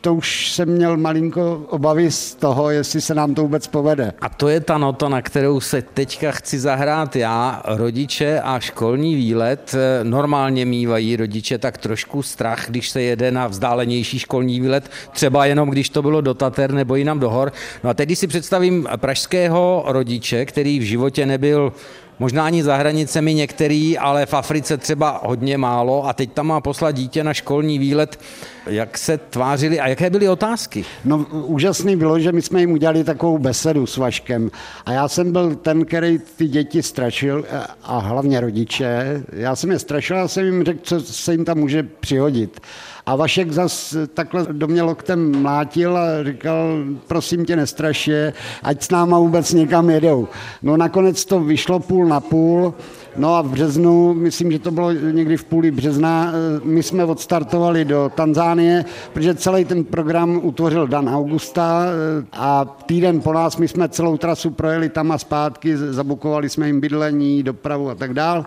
to 0.00 0.14
už 0.14 0.52
jsem 0.52 0.68
měl 0.68 0.96
malinko 0.96 1.66
obavy 1.70 2.10
z 2.10 2.34
toho, 2.34 2.70
jestli 2.70 3.00
se 3.00 3.14
nám 3.14 3.34
to 3.34 3.42
vůbec 3.42 3.66
povede. 3.66 4.12
A 4.20 4.28
to 4.28 4.48
je 4.48 4.60
ta 4.60 4.78
nota, 4.78 5.08
na 5.08 5.22
kterou 5.22 5.60
se 5.60 5.82
teďka 5.82 6.32
chci 6.32 6.58
zahrát 6.58 7.16
já. 7.16 7.62
Rodiče 7.64 8.40
a 8.40 8.60
školní 8.60 9.14
výlet 9.14 9.74
normálně 10.02 10.64
mývají 10.64 11.16
rodiče 11.16 11.58
tak 11.58 11.78
trošku 11.78 12.22
strach, 12.22 12.64
když 12.68 12.90
se 12.90 13.02
jede 13.02 13.30
na 13.30 13.46
vzdálenější 13.46 14.18
školní 14.18 14.60
výlet, 14.60 14.90
třeba 15.12 15.46
jenom 15.46 15.70
když 15.70 15.88
to 15.88 16.02
bylo 16.02 16.20
do 16.20 16.34
Tater 16.34 16.72
nebo 16.72 16.96
jinam 16.96 17.20
do 17.20 17.30
hor. 17.30 17.52
No 17.84 17.90
a 17.90 17.94
teď 17.94 18.18
si 18.18 18.26
představím 18.26 18.88
pražského 18.96 19.84
rodiče, 19.86 20.44
který 20.44 20.78
v 20.78 20.82
životě 20.82 21.26
nebyl 21.26 21.72
možná 22.18 22.46
ani 22.46 22.62
za 22.62 22.76
hranicemi 22.76 23.34
některý, 23.34 23.98
ale 23.98 24.26
v 24.26 24.34
Africe 24.34 24.76
třeba 24.76 25.20
hodně 25.24 25.58
málo 25.58 26.06
a 26.08 26.12
teď 26.12 26.32
tam 26.32 26.46
má 26.46 26.60
poslat 26.60 26.90
dítě 26.90 27.24
na 27.24 27.34
školní 27.34 27.78
výlet. 27.78 28.20
Jak 28.66 28.98
se 28.98 29.18
tvářili 29.18 29.80
a 29.80 29.88
jaké 29.88 30.10
byly 30.10 30.28
otázky? 30.28 30.84
No 31.04 31.26
úžasný 31.32 31.96
bylo, 31.96 32.18
že 32.18 32.32
my 32.32 32.42
jsme 32.42 32.60
jim 32.60 32.72
udělali 32.72 33.04
takovou 33.04 33.38
besedu 33.38 33.86
s 33.86 33.96
Vaškem 33.96 34.50
a 34.86 34.92
já 34.92 35.08
jsem 35.08 35.32
byl 35.32 35.54
ten, 35.54 35.84
který 35.84 36.18
ty 36.36 36.48
děti 36.48 36.82
strašil 36.82 37.44
a 37.82 37.98
hlavně 37.98 38.40
rodiče. 38.40 39.22
Já 39.32 39.56
jsem 39.56 39.70
je 39.70 39.78
strašil 39.78 40.18
a 40.18 40.28
jsem 40.28 40.44
jim 40.44 40.64
řekl, 40.64 40.80
co 40.82 41.00
se 41.00 41.32
jim 41.32 41.44
tam 41.44 41.58
může 41.58 41.82
přihodit. 41.82 42.60
A 43.06 43.16
Vašek 43.16 43.52
zas 43.52 43.96
takhle 44.14 44.46
do 44.52 44.66
mě 44.66 44.82
loktem 44.82 45.42
mlátil 45.42 45.96
a 45.96 46.24
říkal, 46.24 46.84
prosím 47.06 47.44
tě, 47.44 47.56
nestrašě, 47.56 48.32
ať 48.62 48.82
s 48.82 48.90
náma 48.90 49.18
vůbec 49.18 49.52
někam 49.52 49.90
jedou. 49.90 50.28
No 50.62 50.76
nakonec 50.76 51.24
to 51.24 51.40
vyšlo 51.40 51.80
půl 51.80 52.06
na 52.06 52.20
půl, 52.20 52.74
No 53.16 53.34
a 53.34 53.42
v 53.42 53.48
březnu, 53.48 54.14
myslím, 54.14 54.52
že 54.52 54.58
to 54.58 54.70
bylo 54.70 54.92
někdy 54.92 55.36
v 55.36 55.44
půli 55.44 55.70
března, 55.70 56.32
eh, 56.32 56.60
my 56.64 56.82
jsme 56.82 57.04
odstartovali 57.04 57.84
do 57.84 58.12
Tanzánie, 58.14 58.84
protože 59.12 59.34
celý 59.34 59.64
ten 59.64 59.84
program 59.84 60.40
utvořil 60.42 60.86
Dan 60.86 61.08
Augusta 61.08 61.84
eh, 61.86 62.26
a 62.32 62.64
týden 62.86 63.20
po 63.20 63.32
nás 63.32 63.56
my 63.56 63.68
jsme 63.68 63.88
celou 63.88 64.16
trasu 64.16 64.50
projeli 64.50 64.88
tam 64.88 65.12
a 65.12 65.18
zpátky, 65.18 65.76
zabukovali 65.76 66.48
jsme 66.48 66.66
jim 66.66 66.80
bydlení, 66.80 67.42
dopravu 67.42 67.90
a 67.90 67.94
tak 67.94 68.14
dále 68.14 68.44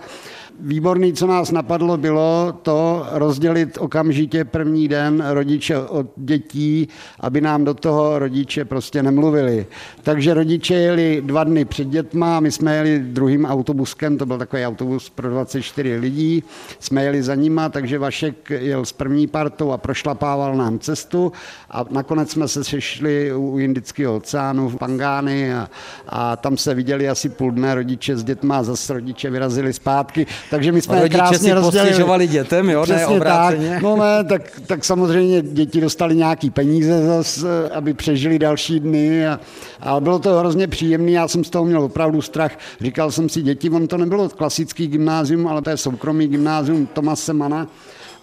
výborný, 0.60 1.14
co 1.14 1.28
nás 1.28 1.52
napadlo, 1.52 1.98
bylo 1.98 2.54
to 2.62 3.06
rozdělit 3.12 3.78
okamžitě 3.78 4.46
první 4.46 4.88
den 4.88 5.24
rodiče 5.30 5.78
od 5.78 6.08
dětí, 6.16 6.88
aby 7.20 7.42
nám 7.42 7.66
do 7.66 7.74
toho 7.74 8.20
rodiče 8.20 8.66
prostě 8.66 9.04
nemluvili. 9.04 9.66
Takže 10.04 10.34
rodiče 10.34 10.74
jeli 10.74 11.22
dva 11.26 11.44
dny 11.44 11.66
před 11.66 11.88
dětma 11.88 12.40
my 12.40 12.52
jsme 12.52 12.76
jeli 12.76 13.00
druhým 13.00 13.46
autobuskem, 13.46 14.18
to 14.18 14.26
byl 14.26 14.38
takový 14.38 14.66
autobus 14.66 15.10
pro 15.10 15.30
24 15.30 15.96
lidí, 15.96 16.44
jsme 16.80 17.04
jeli 17.04 17.24
za 17.24 17.36
nima, 17.36 17.70
takže 17.70 18.00
Vašek 18.00 18.50
jel 18.50 18.86
s 18.86 18.92
první 18.92 19.28
partou 19.28 19.72
a 19.72 19.78
prošlapával 19.78 20.56
nám 20.56 20.80
cestu 20.80 21.32
a 21.70 21.86
nakonec 21.90 22.32
jsme 22.32 22.48
se 22.48 22.64
sešli 22.64 23.34
u 23.34 23.60
Indického 23.60 24.16
oceánu 24.16 24.70
v 24.70 24.76
Pangány 24.76 25.54
a, 25.54 25.70
a 26.08 26.36
tam 26.36 26.58
se 26.58 26.74
viděli 26.74 27.10
asi 27.10 27.30
půl 27.30 27.52
dne 27.52 27.76
rodiče 27.76 28.18
s 28.18 28.24
dětma 28.24 28.58
a 28.58 28.64
zase 28.64 28.94
rodiče 28.94 29.30
vyrazili 29.30 29.74
zpátky. 29.74 30.28
Takže 30.50 30.72
my 30.72 30.82
jsme 30.82 31.10
krásně 31.10 31.54
rozdělili. 31.54 32.28
dětem, 32.28 32.70
jo, 32.70 32.84
Přesně 32.84 33.08
ne 33.08 33.08
obráceně. 33.08 33.70
Tak. 33.70 33.82
No 33.84 33.96
ne, 33.96 34.24
tak, 34.24 34.42
tak 34.68 34.86
samozřejmě 34.86 35.42
děti 35.42 35.82
dostali 35.82 36.16
nějaký 36.16 36.50
peníze 36.50 37.06
zase, 37.06 37.70
aby 37.70 37.94
přežili 37.94 38.40
další 38.40 38.80
dny 38.80 39.28
a, 39.28 39.40
a 39.80 40.00
bylo 40.00 40.20
to 40.20 40.40
hrozně 40.40 40.68
příjemné. 40.68 41.12
Já 41.12 41.28
jsem 41.28 41.44
z 41.44 41.50
toho 41.50 41.66
měl 41.66 41.84
opravdu 41.84 42.22
strach. 42.22 42.52
Říkal 42.82 43.12
jsem 43.12 43.30
si, 43.30 43.42
děti, 43.42 43.70
on 43.70 43.88
to 43.88 43.98
nebylo 43.98 44.30
klasický 44.30 44.88
gymnázium, 44.88 45.48
ale 45.48 45.62
to 45.62 45.70
je 45.70 45.78
soukromý 45.78 46.28
gymnázium 46.28 46.86
Tomase 46.86 47.34
Mana 47.34 47.68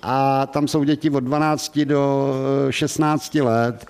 a 0.02 0.46
tam 0.46 0.68
jsou 0.68 0.84
děti 0.84 1.10
od 1.10 1.20
12 1.20 1.78
do 1.78 2.34
16 2.70 3.34
let 3.34 3.86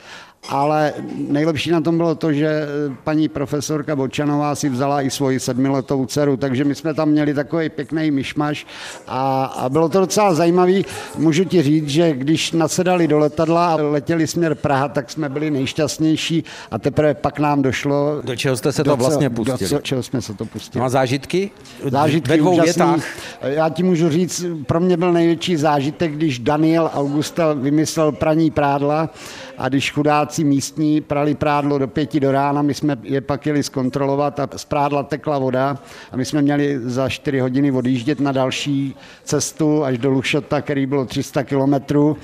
ale 0.48 0.92
nejlepší 1.28 1.70
na 1.70 1.80
tom 1.80 1.96
bylo 1.96 2.14
to, 2.14 2.32
že 2.32 2.66
paní 3.04 3.28
profesorka 3.28 3.96
Bočanová 3.96 4.54
si 4.54 4.68
vzala 4.68 5.02
i 5.02 5.10
svoji 5.10 5.40
sedmiletou 5.40 6.06
dceru, 6.06 6.36
takže 6.36 6.64
my 6.64 6.74
jsme 6.74 6.94
tam 6.94 7.08
měli 7.08 7.34
takový 7.34 7.68
pěkný 7.68 8.10
myšmaš 8.10 8.66
a, 9.06 9.44
a 9.44 9.68
bylo 9.68 9.88
to 9.88 10.00
docela 10.00 10.34
zajímavý. 10.34 10.84
Můžu 11.18 11.44
ti 11.44 11.62
říct, 11.62 11.88
že 11.88 12.12
když 12.12 12.52
nasedali 12.52 13.08
do 13.08 13.18
letadla 13.18 13.66
a 13.66 13.76
letěli 13.76 14.26
směr 14.26 14.54
Praha, 14.54 14.88
tak 14.88 15.10
jsme 15.10 15.28
byli 15.28 15.50
nejšťastnější 15.50 16.44
a 16.70 16.78
teprve 16.78 17.14
pak 17.14 17.38
nám 17.38 17.62
došlo... 17.62 18.22
Do 18.24 18.36
čeho 18.36 18.56
jste 18.56 18.72
se 18.72 18.84
to 18.84 18.96
vlastně 18.96 19.30
pustili? 19.30 19.70
Do 19.70 19.78
čeho 19.80 20.02
jsme 20.02 20.22
se 20.22 20.34
to 20.34 20.44
pustili. 20.44 20.80
No 20.80 20.86
a 20.86 20.88
zážitky? 20.88 21.50
Zážitky 21.90 22.30
Ve 22.30 22.36
dvou 22.36 22.52
úžasný. 22.52 22.84
větách. 22.84 23.04
Já 23.42 23.68
ti 23.68 23.82
můžu 23.82 24.08
říct, 24.08 24.44
pro 24.66 24.80
mě 24.80 24.96
byl 24.96 25.12
největší 25.12 25.56
zážitek, 25.56 26.12
když 26.12 26.38
Daniel 26.38 26.90
Augusta 26.94 27.52
vymyslel 27.52 28.12
praní 28.12 28.50
prádla 28.50 29.10
a 29.58 29.68
když 29.68 29.92
chudáci 29.92 30.44
místní 30.44 31.00
prali 31.00 31.34
prádlo 31.34 31.78
do 31.78 31.88
pěti 31.88 32.20
do 32.20 32.32
rána, 32.32 32.62
my 32.62 32.74
jsme 32.74 32.96
je 33.02 33.20
pak 33.20 33.46
jeli 33.46 33.62
zkontrolovat 33.62 34.40
a 34.40 34.48
z 34.56 34.64
prádla 34.64 35.02
tekla 35.02 35.38
voda 35.38 35.78
a 36.12 36.16
my 36.16 36.24
jsme 36.24 36.42
měli 36.42 36.78
za 36.82 37.08
čtyři 37.08 37.40
hodiny 37.40 37.72
odjíždět 37.72 38.20
na 38.20 38.32
další 38.32 38.94
cestu 39.24 39.84
až 39.84 39.98
do 39.98 40.10
Lušota, 40.10 40.60
který 40.60 40.86
bylo 40.86 41.04
300 41.04 41.44
kilometrů 41.44 42.16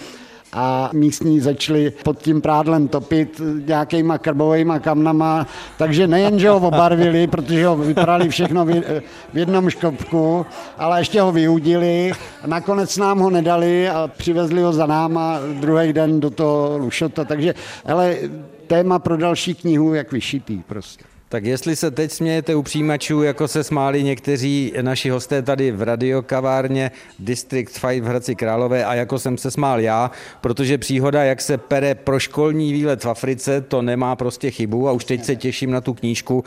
a 0.52 0.90
místní 0.92 1.40
začali 1.40 1.92
pod 2.04 2.18
tím 2.18 2.40
prádlem 2.40 2.88
topit 2.88 3.40
nějakýma 3.66 4.18
krbovými 4.18 4.72
kamnama, 4.80 5.46
takže 5.78 6.06
nejen, 6.06 6.38
že 6.38 6.48
ho 6.48 6.56
obarvili, 6.56 7.26
protože 7.26 7.66
ho 7.66 7.76
vyprali 7.76 8.28
všechno 8.28 8.64
v 9.32 9.38
jednom 9.38 9.70
škopku, 9.70 10.46
ale 10.78 11.00
ještě 11.00 11.20
ho 11.20 11.32
vyudili. 11.32 12.12
Nakonec 12.46 12.96
nám 12.96 13.18
ho 13.18 13.30
nedali 13.30 13.88
a 13.88 14.10
přivezli 14.16 14.62
ho 14.62 14.72
za 14.72 14.86
náma 14.86 15.38
druhý 15.60 15.92
den 15.92 16.20
do 16.20 16.30
toho 16.30 16.78
Lušota. 16.78 17.24
Takže, 17.24 17.54
ale 17.86 18.16
téma 18.66 18.98
pro 18.98 19.16
další 19.16 19.54
knihu, 19.54 19.94
jak 19.94 20.12
vyšitý 20.12 20.58
prostě. 20.58 21.12
Tak 21.32 21.44
jestli 21.44 21.76
se 21.76 21.90
teď 21.90 22.12
smějete 22.12 22.54
u 22.54 22.62
přijímačů, 22.62 23.22
jako 23.22 23.48
se 23.48 23.64
smáli 23.64 24.02
někteří 24.02 24.72
naši 24.82 25.10
hosté 25.10 25.42
tady 25.42 25.72
v 25.72 25.82
radiokavárně 25.82 26.90
District 27.18 27.80
5 27.80 28.00
v 28.00 28.06
Hradci 28.06 28.34
Králové 28.34 28.84
a 28.84 28.94
jako 28.94 29.18
jsem 29.18 29.38
se 29.38 29.50
smál 29.50 29.80
já, 29.80 30.10
protože 30.40 30.78
příhoda, 30.78 31.24
jak 31.24 31.40
se 31.40 31.58
pere 31.58 31.94
pro 31.94 32.18
školní 32.18 32.72
výlet 32.72 33.04
v 33.04 33.08
Africe, 33.08 33.60
to 33.60 33.82
nemá 33.82 34.16
prostě 34.16 34.50
chybu 34.50 34.88
a 34.88 34.92
už 34.92 35.04
teď 35.04 35.24
se 35.24 35.36
těším 35.36 35.70
na 35.70 35.80
tu 35.80 35.94
knížku. 35.94 36.44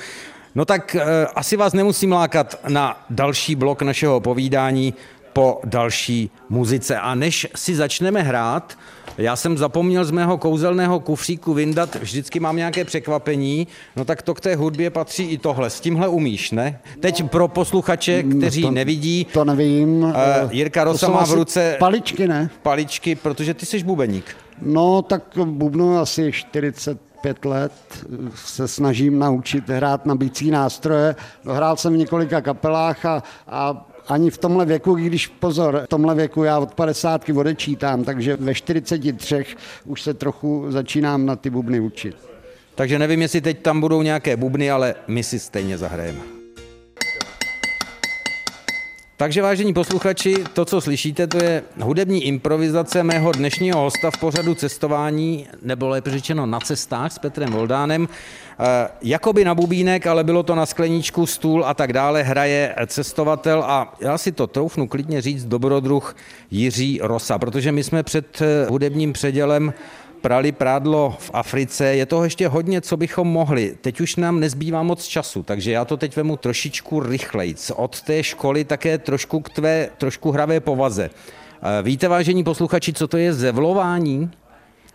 No 0.56 0.66
tak 0.66 0.96
e, 0.96 1.26
asi 1.36 1.58
vás 1.58 1.74
nemusím 1.74 2.12
lákat 2.12 2.60
na 2.68 3.06
další 3.10 3.56
blok 3.56 3.82
našeho 3.82 4.20
povídání 4.20 4.94
po 5.34 5.60
další 5.64 6.32
muzice. 6.50 6.98
A 6.98 7.16
než 7.16 7.48
si 7.56 7.76
začneme 7.76 8.22
hrát, 8.22 8.78
já 9.18 9.36
jsem 9.36 9.58
zapomněl 9.58 10.06
z 10.06 10.12
mého 10.12 10.38
kouzelného 10.38 11.00
kufříku 11.00 11.54
vyndat, 11.54 11.96
vždycky 11.96 12.40
mám 12.40 12.56
nějaké 12.56 12.86
překvapení, 12.86 13.68
no 13.96 14.06
tak 14.06 14.22
to 14.22 14.34
k 14.34 14.42
té 14.42 14.56
hudbě 14.56 14.90
patří 14.90 15.24
i 15.24 15.38
tohle. 15.38 15.70
S 15.70 15.80
tímhle 15.80 16.08
umíš, 16.08 16.52
ne? 16.52 16.80
Teď 17.00 17.30
pro 17.30 17.48
posluchače, 17.48 18.24
no 18.24 18.38
kteří 18.38 18.62
no 18.62 18.68
to, 18.68 18.72
nevidí. 18.72 19.28
To 19.34 19.46
nevím. 19.46 20.04
Uh, 20.04 20.14
Jirka 20.50 20.84
Rosa 20.84 21.10
má 21.10 21.26
v 21.26 21.32
ruce... 21.34 21.76
Paličky, 21.80 22.28
ne? 22.28 22.50
Paličky, 22.62 23.16
protože 23.16 23.54
ty 23.54 23.66
jsi 23.66 23.84
bubeník. 23.84 24.26
No, 24.62 25.02
tak 25.02 25.24
bubnu 25.46 25.98
asi 25.98 26.32
40 26.32 27.02
pět 27.22 27.46
let 27.46 27.72
se 28.36 28.68
snažím 28.68 29.20
naučit 29.20 29.70
hrát 29.70 30.06
na 30.06 30.16
bicí 30.16 30.52
nástroje. 30.52 31.16
Hrál 31.46 31.78
jsem 31.78 31.94
v 31.94 31.98
několika 31.98 32.42
kapelách 32.42 33.06
a, 33.06 33.24
a 33.48 33.86
ani 34.08 34.30
v 34.30 34.38
tomhle 34.38 34.66
věku, 34.66 34.94
když 34.94 35.28
pozor, 35.28 35.82
v 35.86 35.88
tomhle 35.88 36.16
věku 36.16 36.44
já 36.44 36.60
od 36.60 36.74
50 36.74 37.30
odečítám, 37.36 38.04
takže 38.04 38.38
ve 38.38 38.56
43 38.56 39.46
už 39.86 40.02
se 40.02 40.14
trochu 40.14 40.66
začínám 40.70 41.26
na 41.26 41.36
ty 41.36 41.50
bubny 41.50 41.80
učit. 41.80 42.16
Takže 42.76 43.00
nevím, 43.00 43.22
jestli 43.22 43.42
teď 43.42 43.62
tam 43.62 43.82
budou 43.82 44.02
nějaké 44.02 44.38
bubny, 44.38 44.72
ale 44.72 44.96
my 45.08 45.24
si 45.24 45.40
stejně 45.40 45.78
zahrajeme. 45.78 46.35
Takže 49.18 49.42
vážení 49.42 49.74
posluchači, 49.74 50.36
to, 50.54 50.66
co 50.66 50.82
slyšíte, 50.82 51.28
to 51.28 51.44
je 51.44 51.64
hudební 51.82 52.24
improvizace 52.24 53.04
mého 53.04 53.32
dnešního 53.32 53.80
hosta 53.80 54.12
v 54.12 54.18
pořadu 54.18 54.56
cestování, 54.56 55.48
nebo 55.62 55.90
lépe 55.90 56.12
řečeno 56.12 56.46
na 56.46 56.60
cestách 56.60 57.12
s 57.12 57.20
Petrem 57.20 57.52
Voldánem. 57.52 58.08
E, 58.60 58.90
jakoby 59.02 59.46
na 59.46 59.56
bubínek, 59.56 60.08
ale 60.08 60.24
bylo 60.24 60.44
to 60.44 60.56
na 60.56 60.66
skleničku, 60.66 61.26
stůl 61.26 61.66
a 61.66 61.74
tak 61.74 61.94
dále, 61.94 62.24
hraje 62.24 62.76
cestovatel 62.88 63.64
a 63.64 63.96
já 64.00 64.18
si 64.18 64.32
to 64.32 64.48
troufnu 64.48 64.88
klidně 64.88 65.22
říct 65.22 65.46
dobrodruh 65.46 66.16
Jiří 66.52 67.00
Rosa, 67.04 67.40
protože 67.40 67.72
my 67.72 67.84
jsme 67.84 68.04
před 68.04 68.42
eh, 68.42 68.66
hudebním 68.70 69.14
předělem 69.14 69.74
prali 70.26 70.52
prádlo 70.52 71.16
v 71.20 71.32
Africe. 71.34 71.86
Je 71.86 72.06
toho 72.06 72.24
ještě 72.24 72.48
hodně, 72.48 72.82
co 72.82 72.98
bychom 72.98 73.28
mohli. 73.28 73.78
Teď 73.82 74.02
už 74.02 74.16
nám 74.16 74.40
nezbývá 74.40 74.84
moc 74.84 75.06
času, 75.06 75.44
takže 75.44 75.72
já 75.72 75.86
to 75.86 75.98
teď 75.98 76.16
vemu 76.16 76.38
trošičku 76.38 77.00
rychlejc. 77.00 77.72
Od 77.76 78.02
té 78.02 78.24
školy 78.24 78.66
také 78.66 78.98
trošku 78.98 79.40
k 79.40 79.50
tvé 79.50 79.90
trošku 79.98 80.32
hravé 80.32 80.60
povaze. 80.60 81.10
Eh, 81.10 81.84
víte, 81.84 82.08
vážení 82.08 82.44
posluchači, 82.44 82.94
co 82.94 83.08
to 83.08 83.18
je 83.18 83.34
zevlování? 83.34 84.30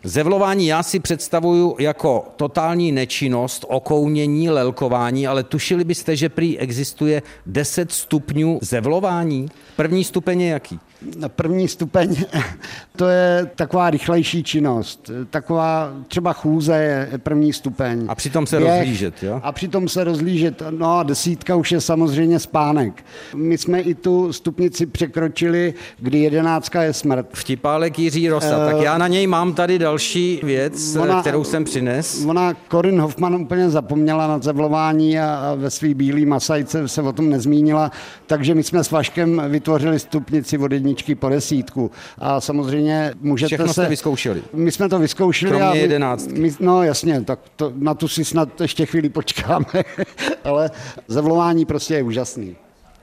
Zevlování 0.05 0.67
já 0.67 0.83
si 0.83 1.01
představuju 1.01 1.77
jako 1.79 2.25
totální 2.37 2.93
nečinnost, 2.93 3.65
okounění, 3.69 4.51
lelkování, 4.51 5.27
ale 5.27 5.43
tušili 5.43 5.85
byste, 5.85 6.17
že 6.17 6.29
prý 6.29 6.59
existuje 6.59 7.23
10 7.47 7.93
stupňů 7.93 8.59
zevlování? 8.63 9.49
První 9.77 10.05
stupeň 10.05 10.41
je 10.41 10.49
jaký? 10.49 10.79
Na 11.19 11.29
první 11.29 11.69
stupeň 11.69 12.17
to 12.97 13.09
je 13.09 13.51
taková 13.55 13.91
rychlejší 13.91 14.43
činnost. 14.43 15.11
Taková 15.31 15.93
třeba 16.09 16.33
chůze 16.33 16.77
je 16.77 17.19
první 17.19 17.53
stupeň. 17.53 18.05
A 18.09 18.15
přitom 18.15 18.47
se 18.47 18.59
Běh, 18.59 18.71
rozlížet, 18.79 19.23
jo? 19.23 19.41
A 19.43 19.53
přitom 19.53 19.89
se 19.89 20.05
rozlížet. 20.05 20.63
No 20.71 20.99
a 20.99 21.03
desítka 21.03 21.57
už 21.57 21.73
je 21.73 21.81
samozřejmě 21.81 22.39
spánek. 22.39 23.05
My 23.35 23.59
jsme 23.59 23.81
i 23.81 23.95
tu 23.95 24.33
stupnici 24.33 24.87
překročili, 24.87 25.75
kdy 25.99 26.19
jedenáctka 26.19 26.83
je 26.83 26.93
smrt. 26.93 27.27
Vtipálek 27.33 27.99
Jiří 27.99 28.29
Rosa. 28.29 28.59
Uh, 28.59 28.65
tak 28.65 28.81
já 28.81 28.99
na 28.99 29.09
něj 29.09 29.27
mám 29.27 29.55
tady 29.55 29.79
další 29.90 30.40
věc, 30.42 30.96
ona, 30.96 31.20
kterou 31.20 31.44
jsem 31.44 31.64
přines. 31.64 32.24
Ona, 32.26 32.55
Corin 32.70 33.00
Hoffman 33.00 33.35
úplně 33.35 33.70
zapomněla 33.70 34.26
na 34.26 34.38
zevlování 34.38 35.18
a, 35.18 35.35
a 35.35 35.55
ve 35.55 35.70
svý 35.70 35.94
bílý 35.94 36.26
masajce 36.26 36.88
se 36.88 37.03
o 37.03 37.12
tom 37.12 37.31
nezmínila, 37.31 37.90
takže 38.26 38.55
my 38.55 38.62
jsme 38.62 38.85
s 38.85 38.90
Vaškem 38.90 39.42
vytvořili 39.48 39.98
stupnici 39.98 40.59
od 40.59 40.72
jedničky 40.72 41.14
po 41.14 41.29
desítku. 41.29 41.90
A 42.18 42.40
samozřejmě 42.40 43.12
můžete 43.20 43.48
Všechno 43.48 43.66
se... 43.66 43.72
jste 43.72 43.88
vyzkoušeli. 43.88 44.42
My 44.53 44.72
jsme 44.72 44.88
to 44.88 44.98
vyzkoušeli. 44.98 45.50
Kromě 45.50 45.68
a 45.68 45.72
my, 45.72 45.79
jedenáctky. 45.79 46.40
My, 46.40 46.53
no 46.61 46.83
jasně, 46.83 47.20
tak 47.20 47.38
to, 47.57 47.72
na 47.76 47.94
tu 47.94 48.09
si 48.09 48.24
snad 48.24 48.61
ještě 48.61 48.87
chvíli 48.87 49.09
počkáme. 49.09 49.66
ale 50.44 50.70
zavlování 51.09 51.64
prostě 51.64 51.94
je 51.94 52.03
úžasný. 52.03 52.57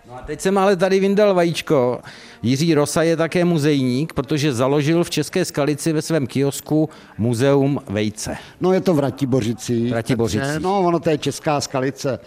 No 0.08 0.15
a 0.15 0.22
teď 0.22 0.41
jsem 0.41 0.58
ale 0.58 0.76
tady 0.76 1.00
vyndal 1.00 1.34
vajíčko. 1.34 2.00
Jiří 2.43 2.74
Rosa 2.74 3.04
je 3.04 3.17
také 3.17 3.46
muzejník, 3.46 4.13
protože 4.13 4.54
založil 4.54 5.04
v 5.04 5.10
České 5.10 5.46
Skalici 5.46 5.93
ve 5.93 6.02
svém 6.02 6.28
kiosku 6.28 6.89
muzeum 7.17 7.80
vejce. 7.89 8.38
No 8.62 8.74
je 8.74 8.82
to 8.82 8.93
v 8.93 9.00
Ratibořici. 9.00 9.89
Ratibořici. 9.91 10.60
No 10.60 10.80
ono 10.80 11.00
to 11.00 11.10
je 11.10 11.17
Česká 11.17 11.62
Skalice. 11.62 12.20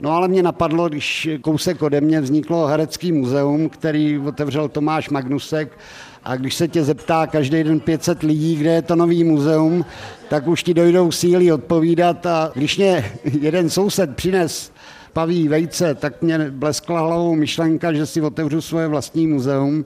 No 0.00 0.12
ale 0.12 0.28
mě 0.28 0.42
napadlo, 0.42 0.88
když 0.88 1.28
kousek 1.40 1.82
ode 1.82 2.00
mě 2.00 2.20
vzniklo 2.20 2.66
Herecký 2.66 3.12
muzeum, 3.12 3.68
který 3.68 4.18
otevřel 4.18 4.68
Tomáš 4.68 5.08
Magnusek 5.08 5.78
a 6.24 6.36
když 6.36 6.54
se 6.54 6.68
tě 6.68 6.84
zeptá 6.84 7.26
každý 7.26 7.64
den 7.64 7.80
500 7.80 8.22
lidí, 8.22 8.56
kde 8.56 8.70
je 8.70 8.82
to 8.82 8.96
nový 8.96 9.24
muzeum, 9.24 9.84
tak 10.28 10.46
už 10.46 10.62
ti 10.62 10.74
dojdou 10.74 11.10
síly 11.10 11.52
odpovídat 11.52 12.26
a 12.26 12.50
když 12.54 12.76
mě 12.76 13.12
jeden 13.40 13.70
soused 13.70 14.16
přines 14.16 14.72
paví 15.12 15.48
vejce, 15.48 15.94
tak 15.94 16.22
mě 16.22 16.38
bleskla 16.50 17.00
hlavou 17.00 17.34
myšlenka, 17.34 17.92
že 17.92 18.06
si 18.06 18.20
otevřu 18.20 18.60
svoje 18.60 18.88
vlastní 18.88 19.26
muzeum 19.26 19.84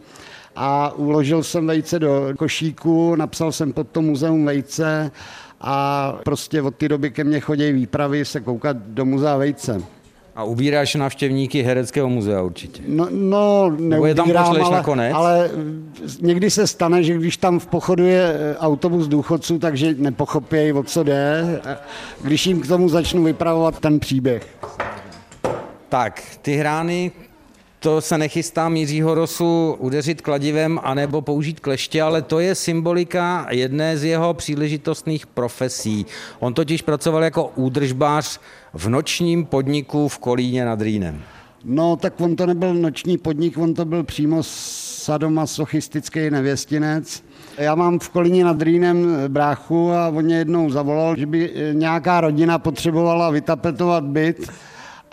a 0.56 0.92
uložil 0.96 1.42
jsem 1.42 1.66
vejce 1.66 1.98
do 1.98 2.28
košíku, 2.38 3.16
napsal 3.16 3.52
jsem 3.52 3.72
pod 3.72 3.88
to 3.88 4.02
muzeum 4.02 4.44
vejce 4.44 5.10
a 5.60 6.12
prostě 6.24 6.62
od 6.62 6.74
té 6.74 6.88
doby 6.88 7.10
ke 7.10 7.24
mně 7.24 7.40
chodí 7.40 7.72
výpravy 7.72 8.24
se 8.24 8.40
koukat 8.40 8.76
do 8.76 9.04
muzea 9.04 9.37
vejce. 9.37 9.82
A 10.37 10.44
ubíráš 10.44 10.94
návštěvníky 10.94 11.62
Hereckého 11.62 12.08
muzea 12.08 12.42
určitě. 12.42 12.82
No, 12.87 13.08
no 13.10 13.70
neubírám, 13.70 14.28
je 14.28 14.34
tam 14.34 14.46
ale, 14.46 14.70
nakonec? 14.70 15.12
ale 15.14 15.50
někdy 16.20 16.50
se 16.50 16.66
stane, 16.66 17.02
že 17.02 17.14
když 17.14 17.37
tam 17.37 17.58
v 17.58 17.66
pochodu 17.66 18.06
je 18.06 18.34
eh, 18.34 18.56
autobus 18.58 19.08
důchodců, 19.08 19.58
takže 19.58 19.94
nepochopějí, 19.98 20.72
o 20.72 20.82
co 20.82 21.02
jde, 21.02 21.60
když 22.22 22.46
jim 22.46 22.60
k 22.60 22.68
tomu 22.68 22.88
začnu 22.88 23.22
vypravovat 23.22 23.80
ten 23.80 24.00
příběh. 24.00 24.46
Tak, 25.94 26.22
ty 26.42 26.57
hrány, 26.57 27.12
to 27.80 28.00
se 28.00 28.18
nechystám 28.18 28.76
Jiřího 28.76 29.14
Rosu 29.14 29.76
udeřit 29.78 30.20
kladivem 30.20 30.80
anebo 30.83 31.20
použít 31.20 31.61
kleště, 31.61 32.02
ale 32.02 32.22
to 32.22 32.38
je 32.38 32.54
symbolika 32.54 33.46
jedné 33.50 33.98
z 33.98 34.04
jeho 34.04 34.35
příležitostných 34.35 35.26
profesí. 35.26 36.07
On 36.38 36.54
totiž 36.54 36.83
pracoval 36.83 37.24
jako 37.24 37.52
údržbář 37.57 38.40
v 38.72 38.88
nočním 38.88 39.44
podniku 39.44 40.09
v 40.09 40.18
Kolíně 40.18 40.64
nad 40.64 40.80
Rýnem. 40.80 41.22
No, 41.64 41.96
tak 41.96 42.20
on 42.20 42.37
to 42.37 42.46
nebyl 42.46 42.74
noční 42.74 43.18
podnik, 43.18 43.59
on 43.59 43.74
to 43.74 43.85
byl 43.85 44.02
přímo 44.04 44.38
sadomasochistický 44.42 46.30
nevěstinec. 46.30 47.24
Já 47.59 47.74
mám 47.74 47.98
v 47.98 48.09
Kolíně 48.09 48.44
nad 48.44 48.62
Rýnem 48.62 49.07
bráchu 49.28 49.92
a 49.92 50.09
on 50.09 50.24
mě 50.24 50.37
jednou 50.37 50.70
zavolal, 50.70 51.16
že 51.16 51.26
by 51.26 51.52
nějaká 51.72 52.20
rodina 52.20 52.59
potřebovala 52.59 53.30
vytapetovat 53.30 54.04
byt 54.04 54.50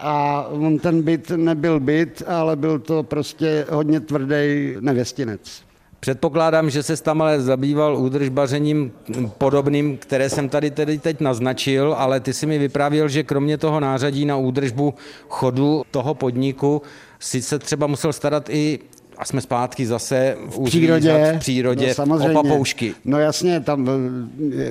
a 0.02 0.46
on 0.52 0.80
ten 0.80 1.02
byt 1.02 1.30
nebyl 1.30 1.80
byt, 1.80 2.24
ale 2.28 2.56
byl 2.56 2.80
to 2.80 3.04
prostě 3.04 3.66
hodně 3.70 4.00
tvrdý 4.00 4.76
nevěstinec. 4.80 5.64
Předpokládám, 6.00 6.70
že 6.70 6.84
se 6.84 7.04
tam 7.04 7.22
ale 7.22 7.42
zabýval 7.42 7.98
údržbařením 7.98 8.92
podobným, 9.38 9.98
které 9.98 10.30
jsem 10.30 10.50
tady 10.50 10.72
tedy 10.72 10.98
teď 10.98 11.20
naznačil, 11.22 11.96
ale 11.98 12.20
ty 12.20 12.34
si 12.34 12.46
mi 12.46 12.58
vyprávěl, 12.58 13.08
že 13.08 13.24
kromě 13.24 13.58
toho 13.58 13.80
nářadí 13.80 14.26
na 14.26 14.38
údržbu 14.38 14.94
chodu 15.30 15.84
toho 15.92 16.14
podniku 16.14 16.82
si 17.20 17.42
se 17.42 17.60
třeba 17.60 17.88
musel 17.88 18.14
starat 18.14 18.50
i 18.50 18.80
a 19.18 19.26
jsme 19.26 19.42
zpátky 19.42 19.86
zase 19.86 20.38
v 20.46 20.64
přírodě, 20.64 21.34
v 21.36 21.40
přírodě 21.40 21.88
no, 21.88 21.94
samozřejmě. 21.94 22.40
o 22.40 22.44
papoušky. 22.44 22.94
No 23.06 23.20
jasně, 23.20 23.60
tam, 23.60 23.90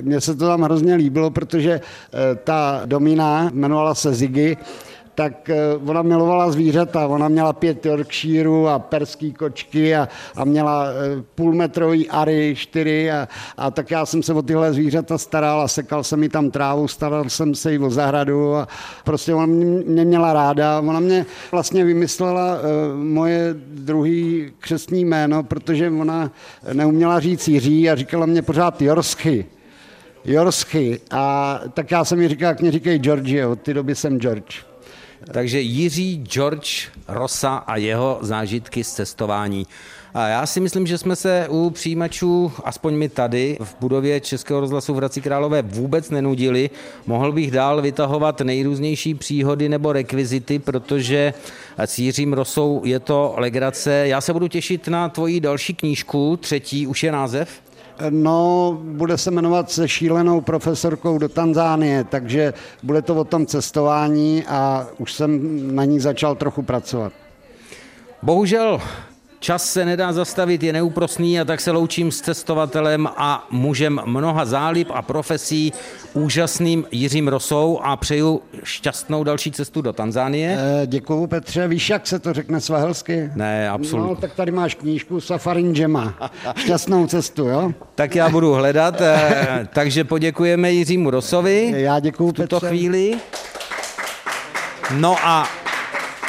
mně 0.01 0.21
se 0.21 0.35
to 0.35 0.47
tam 0.47 0.61
hrozně 0.61 0.95
líbilo, 0.95 1.31
protože 1.31 1.71
eh, 1.71 2.35
ta 2.43 2.81
domina 2.85 3.49
jmenovala 3.53 3.95
se 3.95 4.13
Ziggy, 4.13 4.57
tak 5.15 5.49
eh, 5.49 5.55
ona 5.85 6.01
milovala 6.01 6.51
zvířata. 6.51 7.07
Ona 7.07 7.27
měla 7.27 7.53
pět 7.53 7.85
Yorkshireů 7.85 8.67
a 8.67 8.79
perský 8.79 9.33
kočky 9.33 9.95
a, 9.95 10.07
a 10.35 10.45
měla 10.45 10.85
eh, 10.85 11.23
půlmetrový 11.35 12.09
ary, 12.09 12.55
čtyři 12.57 13.11
a, 13.11 13.27
a 13.57 13.71
tak 13.71 13.91
já 13.91 14.05
jsem 14.05 14.23
se 14.23 14.33
o 14.33 14.41
tyhle 14.41 14.73
zvířata 14.73 15.17
staral 15.17 15.61
a 15.61 15.67
sekal 15.67 16.03
jsem 16.03 16.19
mi 16.19 16.29
tam 16.29 16.51
trávu, 16.51 16.87
staral 16.87 17.29
jsem 17.29 17.55
se 17.55 17.73
i 17.73 17.79
o 17.79 17.89
zahradu 17.89 18.55
a 18.55 18.67
prostě 19.03 19.33
ona 19.33 19.45
mě 19.45 20.05
měla 20.05 20.33
ráda. 20.33 20.79
Ona 20.79 20.99
mě 20.99 21.25
vlastně 21.51 21.85
vymyslela 21.85 22.55
uh, 22.55 22.59
moje 23.03 23.55
druhý 23.73 24.51
křestní 24.59 25.05
jméno, 25.05 25.43
protože 25.43 25.89
ona 25.89 26.31
neuměla 26.73 27.19
říct 27.19 27.47
Jiří 27.47 27.89
a 27.89 27.95
říkala 27.95 28.25
mě 28.25 28.41
pořád 28.41 28.81
Jorsky. 28.81 29.45
Jorschy. 30.25 30.99
A 31.11 31.59
tak 31.73 31.91
já 31.91 32.05
jsem 32.05 32.17
mi 32.19 32.27
říkal, 32.27 32.49
jak 32.49 32.61
mě 32.61 32.71
říkají 32.71 32.99
Georgie, 32.99 33.47
od 33.47 33.61
té 33.61 33.73
doby 33.73 33.95
jsem 33.95 34.19
George. 34.19 34.70
Takže 35.25 35.61
Jiří 35.61 36.23
George 36.23 36.87
Rosa 37.07 37.55
a 37.55 37.77
jeho 37.77 38.19
zážitky 38.21 38.83
z 38.83 38.93
cestování. 38.93 39.67
A 40.13 40.27
já 40.27 40.45
si 40.45 40.59
myslím, 40.59 40.87
že 40.87 40.97
jsme 40.97 41.15
se 41.15 41.47
u 41.49 41.69
přijímačů, 41.69 42.51
aspoň 42.65 42.93
my 42.93 43.09
tady 43.09 43.57
v 43.61 43.75
budově 43.79 44.19
Českého 44.19 44.59
rozhlasu 44.59 44.93
v 44.93 44.97
Hradci 44.97 45.21
Králové 45.21 45.61
vůbec 45.61 46.09
nenudili. 46.09 46.69
Mohl 47.05 47.31
bych 47.31 47.51
dál 47.51 47.81
vytahovat 47.81 48.41
nejrůznější 48.41 49.15
příhody 49.15 49.69
nebo 49.69 49.93
rekvizity, 49.93 50.59
protože 50.59 51.33
s 51.77 51.99
Jiřím 51.99 52.33
Rosou 52.33 52.81
je 52.85 52.99
to 52.99 53.33
legrace. 53.37 54.07
Já 54.07 54.21
se 54.21 54.33
budu 54.33 54.47
těšit 54.47 54.87
na 54.87 55.09
tvoji 55.09 55.39
další 55.39 55.73
knížku, 55.73 56.37
třetí, 56.37 56.87
už 56.87 57.03
je 57.03 57.11
název? 57.11 57.61
No, 58.09 58.77
bude 58.83 59.17
se 59.17 59.31
jmenovat 59.31 59.71
se 59.71 59.87
šílenou 59.87 60.41
profesorkou 60.41 61.17
do 61.17 61.29
Tanzánie, 61.29 62.03
takže 62.03 62.53
bude 62.83 63.01
to 63.01 63.15
o 63.15 63.23
tom 63.23 63.45
cestování 63.45 64.43
a 64.47 64.87
už 64.97 65.13
jsem 65.13 65.39
na 65.75 65.85
ní 65.85 65.99
začal 65.99 66.35
trochu 66.35 66.61
pracovat. 66.61 67.13
Bohužel 68.21 68.81
Čas 69.43 69.71
se 69.71 69.85
nedá 69.85 70.13
zastavit, 70.13 70.63
je 70.63 70.73
neúprosný 70.73 71.39
a 71.39 71.45
tak 71.45 71.61
se 71.61 71.71
loučím 71.71 72.11
s 72.11 72.21
cestovatelem 72.21 73.07
a 73.17 73.47
mužem 73.51 74.01
mnoha 74.05 74.45
zálib 74.45 74.87
a 74.93 75.01
profesí, 75.01 75.73
úžasným 76.13 76.85
Jiřím 76.91 77.27
Rosou 77.27 77.79
a 77.83 77.97
přeju 77.97 78.41
šťastnou 78.63 79.23
další 79.23 79.51
cestu 79.51 79.81
do 79.81 79.93
Tanzánie. 79.93 80.57
E, 80.83 80.87
děkuju 80.87 81.27
Petře, 81.27 81.67
víš, 81.67 81.89
jak 81.89 82.07
se 82.07 82.19
to 82.19 82.33
řekne 82.33 82.61
svahelsky? 82.61 83.29
Ne, 83.35 83.69
absolutně. 83.69 84.09
No, 84.09 84.15
tak 84.15 84.33
tady 84.35 84.51
máš 84.51 84.75
knížku 84.75 85.21
Safarinjema. 85.21 86.13
Šťastnou 86.55 87.07
cestu, 87.07 87.45
jo? 87.45 87.71
Tak 87.95 88.15
já 88.15 88.29
budu 88.29 88.53
hledat, 88.53 89.01
e, 89.01 89.67
takže 89.73 90.03
poděkujeme 90.03 90.71
Jiřímu 90.71 91.09
Rosovi. 91.09 91.73
Já 91.75 91.99
děkuju 91.99 92.29
v 92.29 92.33
tuto 92.33 92.59
Petře. 92.59 92.67
chvíli. 92.67 93.13
No 94.95 95.15
a 95.23 95.47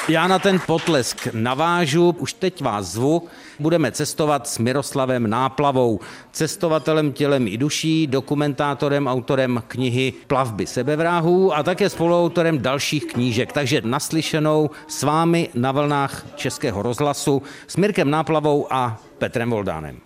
já 0.08 0.28
na 0.28 0.38
ten 0.38 0.60
potlesk 0.66 1.28
navážu, 1.32 2.14
už 2.18 2.32
teď 2.32 2.62
vás 2.62 2.86
zvu, 2.86 3.28
budeme 3.58 3.92
cestovat 3.92 4.48
s 4.48 4.58
Miroslavem 4.58 5.30
Náplavou, 5.30 6.00
cestovatelem 6.32 7.12
tělem 7.12 7.48
i 7.48 7.56
duší, 7.56 8.06
dokumentátorem, 8.06 9.06
autorem 9.06 9.62
knihy 9.68 10.12
Plavby 10.26 10.66
sebevráhů 10.66 11.54
a 11.54 11.62
také 11.62 11.90
spoluautorem 11.90 12.58
dalších 12.58 13.04
knížek. 13.04 13.52
Takže 13.52 13.82
naslyšenou 13.84 14.70
s 14.88 15.02
vámi 15.02 15.48
na 15.54 15.72
vlnách 15.72 16.26
Českého 16.36 16.82
rozhlasu 16.82 17.42
s 17.66 17.76
Mirkem 17.76 18.10
Náplavou 18.10 18.66
a 18.70 19.00
Petrem 19.18 19.50
Voldánem. 19.50 20.02